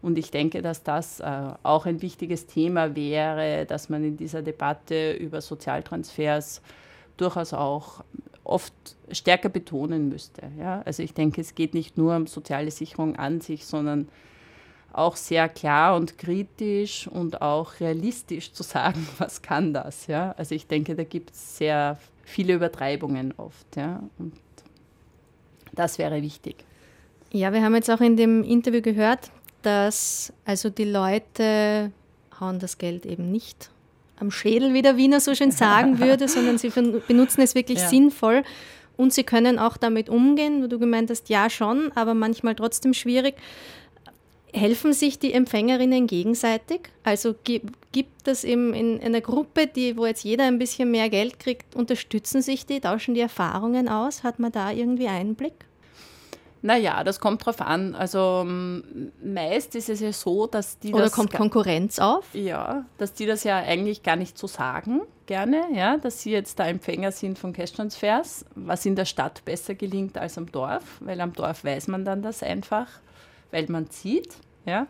[0.00, 4.42] Und ich denke, dass das äh, auch ein wichtiges Thema wäre, dass man in dieser
[4.42, 6.62] Debatte über Sozialtransfers
[7.16, 8.02] durchaus auch
[8.44, 8.72] oft
[9.12, 10.42] stärker betonen müsste.
[10.58, 10.82] Ja?
[10.84, 14.08] Also ich denke, es geht nicht nur um soziale Sicherung an sich, sondern
[14.92, 20.06] auch sehr klar und kritisch und auch realistisch zu sagen, was kann das.
[20.06, 20.34] Ja?
[20.36, 23.76] Also ich denke, da gibt es sehr viele Übertreibungen oft.
[23.76, 24.02] Ja?
[24.18, 24.34] Und
[25.72, 26.56] das wäre wichtig.
[27.32, 29.30] Ja, wir haben jetzt auch in dem Interview gehört,
[29.62, 31.90] dass also die Leute
[32.38, 33.70] hauen das Geld eben nicht
[34.18, 37.88] am Schädel, wie der Wiener so schön sagen würde, sondern sie benutzen es wirklich ja.
[37.88, 38.42] sinnvoll
[38.96, 42.94] und sie können auch damit umgehen, wo du gemeint hast, ja schon, aber manchmal trotzdem
[42.94, 43.34] schwierig.
[44.52, 46.90] Helfen sich die Empfängerinnen gegenseitig?
[47.04, 51.38] Also gibt es in, in einer Gruppe, die, wo jetzt jeder ein bisschen mehr Geld
[51.38, 54.24] kriegt, unterstützen sich die, tauschen die Erfahrungen aus?
[54.24, 55.54] Hat man da irgendwie Einblick?
[56.62, 57.94] Naja, das kommt drauf an.
[57.96, 62.26] Also meist ist es ja so, dass die Oder kommt Konkurrenz auf?
[62.34, 66.60] Ja, dass die das ja eigentlich gar nicht so sagen, gerne, ja, dass sie jetzt
[66.60, 71.20] da Empfänger sind von Cash-Transfers, was in der Stadt besser gelingt als am Dorf, weil
[71.20, 72.86] am Dorf weiß man dann das einfach
[73.52, 74.34] weil man zieht.
[74.66, 74.88] Ja?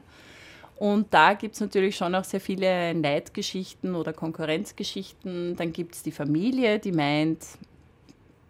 [0.76, 5.54] Und da gibt es natürlich schon auch sehr viele Neidgeschichten oder Konkurrenzgeschichten.
[5.56, 7.44] Dann gibt es die Familie, die meint,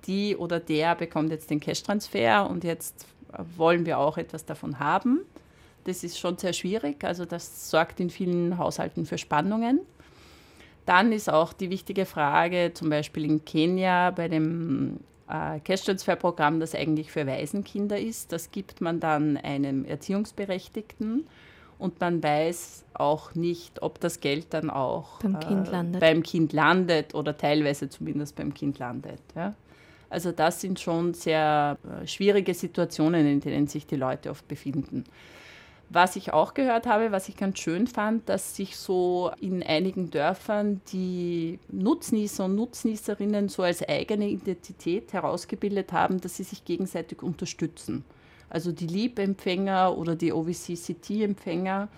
[0.06, 3.06] die oder der bekommt jetzt den Cash-Transfer und jetzt
[3.56, 5.20] wollen wir auch etwas davon haben.
[5.84, 9.80] Das ist schon sehr schwierig, also das sorgt in vielen Haushalten für Spannungen.
[10.86, 16.74] Dann ist auch die wichtige Frage, zum Beispiel in Kenia bei dem äh, Cash-Transfer-Programm, das
[16.74, 18.32] eigentlich für Waisenkinder ist.
[18.32, 21.26] Das gibt man dann einem Erziehungsberechtigten
[21.78, 26.22] und man weiß auch nicht, ob das Geld dann auch beim Kind äh, landet, beim
[26.22, 29.20] kind landet oder teilweise zumindest beim Kind landet.
[29.34, 29.54] Ja?
[30.08, 35.04] Also das sind schon sehr äh, schwierige Situationen, in denen sich die Leute oft befinden.
[35.94, 40.10] Was ich auch gehört habe, was ich ganz schön fand, dass sich so in einigen
[40.10, 47.22] Dörfern die Nutznießer und Nutznießerinnen so als eigene Identität herausgebildet haben, dass sie sich gegenseitig
[47.22, 48.06] unterstützen.
[48.48, 51.88] Also die Liebempfänger oder die OVC-CT-Empfänger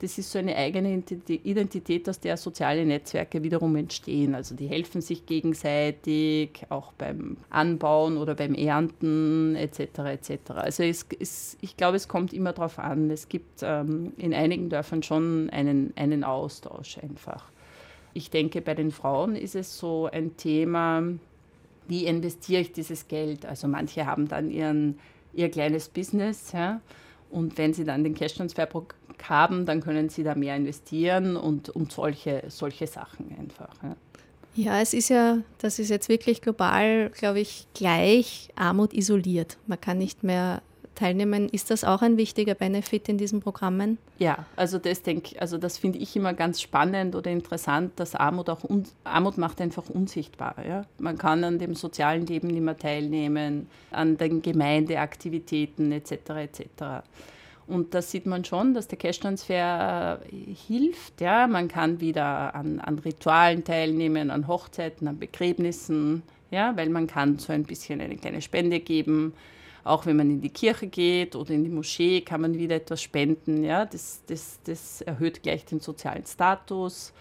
[0.00, 4.34] das ist so eine eigene Identität, aus der soziale Netzwerke wiederum entstehen.
[4.34, 9.80] Also die helfen sich gegenseitig, auch beim Anbauen oder beim Ernten etc.
[9.98, 10.50] etc.
[10.54, 13.10] Also es, es, ich glaube, es kommt immer darauf an.
[13.10, 17.50] Es gibt ähm, in einigen Dörfern schon einen, einen Austausch einfach.
[18.14, 21.02] Ich denke, bei den Frauen ist es so ein Thema,
[21.88, 23.44] wie investiere ich dieses Geld?
[23.44, 24.98] Also manche haben dann ihren,
[25.34, 26.52] ihr kleines Business.
[26.52, 26.80] Ja?
[27.30, 28.68] Und wenn Sie dann den Cash-Transfer
[29.24, 33.74] haben, dann können Sie da mehr investieren und, und solche, solche Sachen einfach.
[33.82, 33.96] Ja.
[34.56, 39.58] Ja, es ist ja, das ist jetzt wirklich global, glaube ich, gleich Armut isoliert.
[39.68, 40.60] Man kann nicht mehr
[41.00, 41.48] teilnehmen.
[41.48, 43.98] Ist das auch ein wichtiger Benefit in diesen Programmen?
[44.18, 48.50] Ja, also das denke also das finde ich immer ganz spannend oder interessant, dass Armut
[48.50, 48.60] auch
[49.04, 50.56] Armut macht einfach unsichtbar.
[50.66, 50.84] Ja?
[50.98, 56.12] Man kann an dem sozialen Leben nicht mehr teilnehmen, an den Gemeindeaktivitäten etc.
[56.30, 56.64] etc.
[57.66, 61.20] Und da sieht man schon, dass der Cash-Transfer äh, hilft.
[61.20, 61.46] Ja?
[61.46, 66.76] Man kann wieder an, an Ritualen teilnehmen, an Hochzeiten, an Begräbnissen, ja?
[66.76, 69.32] weil man kann so ein bisschen eine kleine Spende geben.
[69.84, 73.02] Auch wenn man in die Kirche geht oder in die Moschee, kann man wieder etwas
[73.02, 73.64] spenden.
[73.64, 73.84] Ja?
[73.84, 77.12] Das, das, das erhöht gleich den sozialen Status.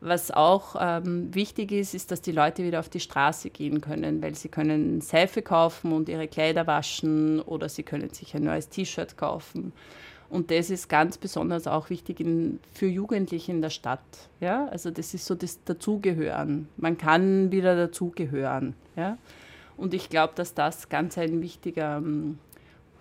[0.00, 4.20] Was auch ähm, wichtig ist, ist, dass die Leute wieder auf die Straße gehen können,
[4.20, 8.68] weil sie können Seife kaufen und ihre Kleider waschen oder sie können sich ein neues
[8.68, 9.72] T-Shirt kaufen.
[10.28, 14.00] Und das ist ganz besonders auch wichtig in, für Jugendliche in der Stadt.
[14.40, 14.66] Ja?
[14.66, 16.68] Also das ist so das Dazugehören.
[16.76, 18.74] Man kann wieder dazugehören.
[18.96, 19.16] Ja?
[19.76, 22.38] Und ich glaube, dass das ganz ein wichtiger ähm,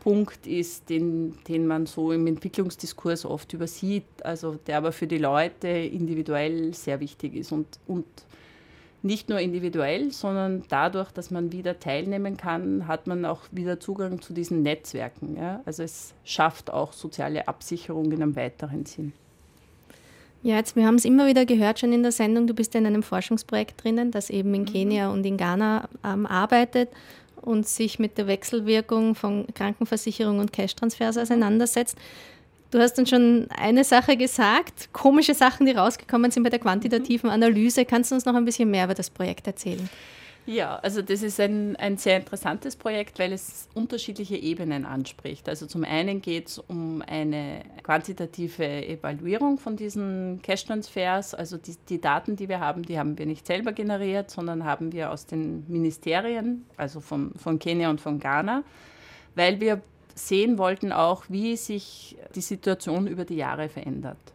[0.03, 5.17] Punkt ist, den, den man so im Entwicklungsdiskurs oft übersieht, also der aber für die
[5.17, 8.05] Leute individuell sehr wichtig ist und, und
[9.01, 14.21] nicht nur individuell, sondern dadurch, dass man wieder teilnehmen kann, hat man auch wieder Zugang
[14.21, 15.37] zu diesen Netzwerken.
[15.37, 15.61] Ja?
[15.65, 19.13] Also es schafft auch soziale Absicherung in einem weiteren Sinn.
[20.43, 22.85] Ja, jetzt, wir haben es immer wieder gehört schon in der Sendung, du bist in
[22.85, 24.65] einem Forschungsprojekt drinnen, das eben in mhm.
[24.65, 26.89] Kenia und in Ghana ähm, arbeitet
[27.41, 31.97] und sich mit der Wechselwirkung von Krankenversicherung und Cash-Transfers auseinandersetzt.
[32.71, 37.29] Du hast dann schon eine Sache gesagt, komische Sachen, die rausgekommen sind bei der quantitativen
[37.29, 37.85] Analyse.
[37.85, 39.89] Kannst du uns noch ein bisschen mehr über das Projekt erzählen?
[40.45, 45.47] Ja, also das ist ein, ein sehr interessantes Projekt, weil es unterschiedliche Ebenen anspricht.
[45.47, 51.33] Also zum einen geht es um eine quantitative Evaluierung von diesen Cash-Transfers.
[51.33, 54.91] Also die, die Daten, die wir haben, die haben wir nicht selber generiert, sondern haben
[54.91, 58.63] wir aus den Ministerien, also von, von Kenia und von Ghana,
[59.35, 59.81] weil wir
[60.13, 64.32] sehen wollten auch, wie sich die Situation über die Jahre verändert.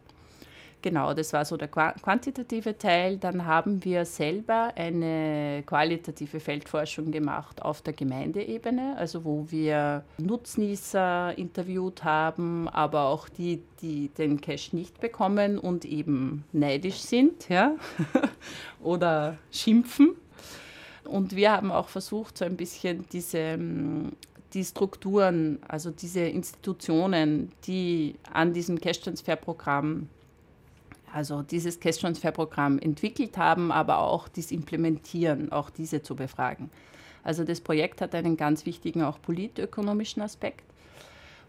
[0.81, 3.17] Genau, das war so der quantitative Teil.
[3.17, 11.37] Dann haben wir selber eine qualitative Feldforschung gemacht auf der Gemeindeebene, also wo wir Nutznießer
[11.37, 17.75] interviewt haben, aber auch die, die den Cash nicht bekommen und eben neidisch sind ja?
[18.81, 20.15] oder schimpfen.
[21.03, 23.57] Und wir haben auch versucht, so ein bisschen diese
[24.53, 30.09] die Strukturen, also diese Institutionen, die an diesem Cash-Transfer-Programm
[31.13, 36.69] also dieses Cash-Transfer-Programm entwickelt haben, aber auch dies implementieren, auch diese zu befragen.
[37.23, 40.63] Also das Projekt hat einen ganz wichtigen auch politökonomischen Aspekt,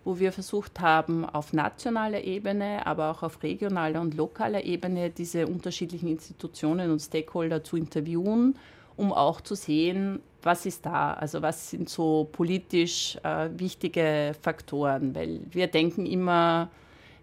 [0.04, 5.46] wo wir versucht haben, auf nationaler Ebene, aber auch auf regionaler und lokaler Ebene diese
[5.46, 8.56] unterschiedlichen Institutionen und Stakeholder zu interviewen,
[8.96, 15.14] um auch zu sehen, was ist da, also was sind so politisch äh, wichtige Faktoren,
[15.14, 16.70] weil wir denken immer,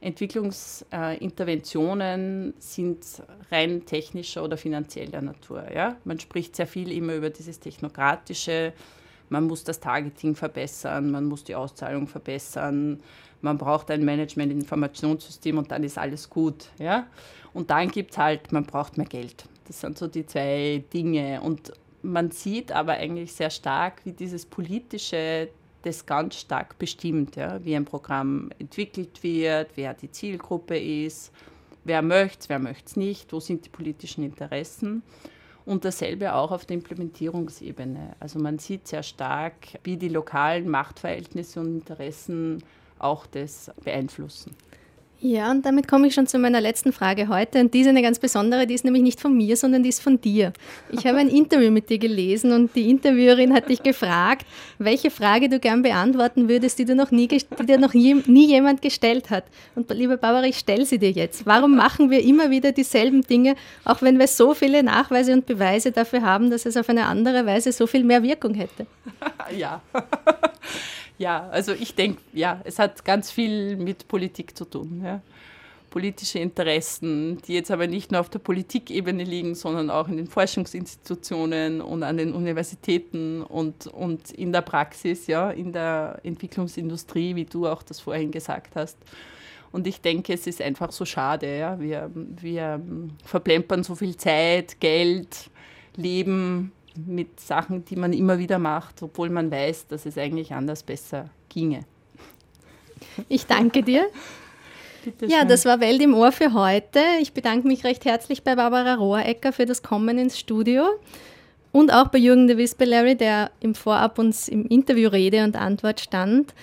[0.02, 3.06] Entwicklungsinterventionen sind
[3.52, 5.64] rein technischer oder finanzieller Natur.
[5.74, 5.95] Ja?
[6.04, 8.74] Man spricht sehr viel immer über dieses Technokratische,
[9.30, 13.02] man muss das Targeting verbessern, man muss die Auszahlung verbessern,
[13.41, 16.70] man braucht ein Management-Informationssystem und dann ist alles gut.
[16.80, 17.08] Ja?
[17.54, 19.45] Und dann gibt es halt, man braucht mehr Geld.
[19.68, 21.41] Das sind so die zwei Dinge.
[21.41, 25.50] Und man sieht aber eigentlich sehr stark, wie dieses politische
[25.88, 31.32] das ganz stark bestimmt, ja, wie ein Programm entwickelt wird, wer die Zielgruppe ist,
[31.84, 35.02] wer möchte es, wer möchte es nicht, wo sind die politischen Interessen.
[35.66, 38.16] Und dasselbe auch auf der Implementierungsebene.
[38.20, 42.64] Also man sieht sehr stark, wie die lokalen Machtverhältnisse und Interessen
[43.00, 44.56] auch das beeinflussen.
[45.20, 47.59] Ja, und damit komme ich schon zu meiner letzten Frage heute.
[47.59, 50.01] Und die ist eine ganz besondere, die ist nämlich nicht von mir, sondern die ist
[50.01, 50.53] von dir.
[50.91, 54.45] Ich habe ein Interview mit dir gelesen und die Interviewerin hat dich gefragt,
[54.78, 58.47] welche Frage du gern beantworten würdest, die, du noch nie, die dir noch nie, nie
[58.47, 59.45] jemand gestellt hat.
[59.74, 61.47] Und liebe Barbara, ich stelle sie dir jetzt.
[61.47, 63.55] Warum machen wir immer wieder dieselben Dinge,
[63.86, 67.43] auch wenn wir so viele Nachweise und Beweise dafür haben, dass es auf eine andere
[67.47, 68.86] Weise so viel mehr Wirkung hätte?
[69.57, 69.82] Ja.
[71.18, 75.01] Ja, also ich denke, ja, es hat ganz viel mit Politik zu tun.
[75.03, 75.22] Ja.
[75.89, 80.28] Politische Interessen, die jetzt aber nicht nur auf der Politikebene liegen, sondern auch in den
[80.28, 87.45] Forschungsinstitutionen und an den Universitäten und, und in der Praxis, ja, in der Entwicklungsindustrie, wie
[87.45, 88.97] du auch das vorhin gesagt hast.
[89.72, 91.57] Und ich denke, es ist einfach so schade.
[91.57, 91.80] Ja.
[91.80, 92.82] Wir, wir
[93.24, 95.49] verplempern so viel Zeit, Geld,
[95.95, 96.72] Leben
[97.06, 101.30] mit Sachen, die man immer wieder macht, obwohl man weiß, dass es eigentlich anders besser
[101.50, 101.82] ginge.
[103.30, 104.08] Ich danke dir.
[105.26, 107.00] Ja, das war Welt im Ohr für heute.
[107.22, 110.86] Ich bedanke mich recht herzlich bei Barbara Rohrecker für das Kommen ins Studio
[111.72, 116.00] und auch bei Jürgen de Wispelary, der im Vorab uns im Interview Rede und Antwort
[116.00, 116.54] stand.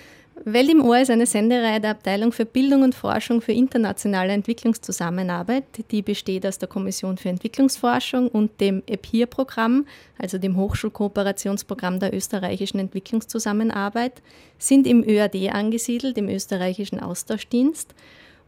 [0.43, 5.63] Welt im Ohr ist eine Sendereihe der Abteilung für Bildung und Forschung für internationale Entwicklungszusammenarbeit.
[5.91, 9.85] Die besteht aus der Kommission für Entwicklungsforschung und dem EPIR-Programm,
[10.17, 14.21] also dem Hochschulkooperationsprogramm der österreichischen Entwicklungszusammenarbeit,
[14.59, 17.95] sind im ÖAD angesiedelt, im österreichischen Austauschdienst.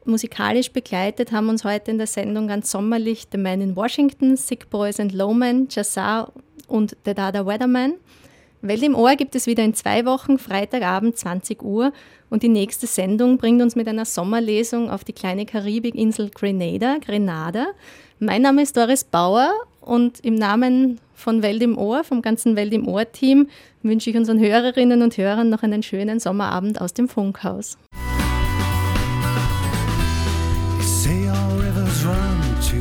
[0.04, 4.70] Musikalisch begleitet haben uns heute in der Sendung ganz sommerlich The Man in Washington, Sick
[4.70, 6.34] Boys and Lowman, Jazzar
[6.68, 7.94] und The Dada Weatherman.
[8.62, 11.94] Welt im Ohr gibt es wieder in zwei Wochen, Freitagabend 20 Uhr.
[12.30, 17.68] Und die nächste Sendung bringt uns mit einer Sommerlesung auf die kleine Karibikinsel Grenada, Grenada.
[18.20, 19.52] Mein Name ist Doris Bauer
[19.82, 23.48] und im Namen von Welt im Ohr, vom ganzen Welt im Ohr-Team,
[23.84, 27.78] wünsche ich unseren Hörerinnen und Hörern noch einen schönen Sommerabend aus dem Funkhaus.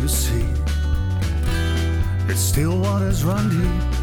[0.07, 0.45] Say.
[2.29, 3.96] It's still waters run deep.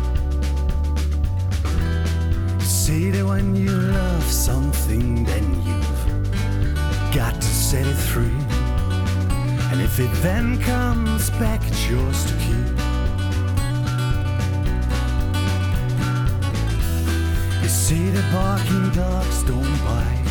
[2.88, 8.40] Say that when you love something, then you've got to set it free.
[9.72, 12.68] And if it then comes back, it's yours to keep.
[17.62, 20.28] You say that barking dogs don't bite.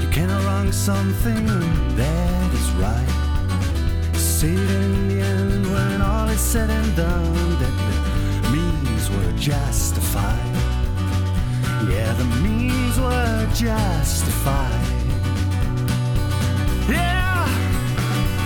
[0.00, 1.44] You cannot wrong something
[1.96, 3.12] that is right.
[4.14, 9.10] You say that in the end, when all is said and done, that the means
[9.10, 10.55] were justified.
[11.84, 14.86] Yeah, the means were justified.
[16.88, 17.46] Yeah,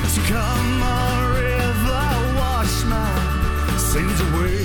[0.08, 4.59] so come on, river, wash my sins away.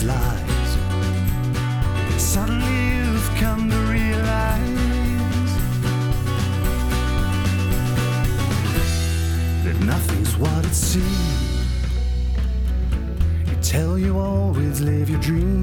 [0.00, 0.70] Lies.
[2.16, 5.52] Suddenly you've come to realize
[9.64, 11.66] that nothing's what it seems.
[13.48, 15.61] You tell you always live your dreams.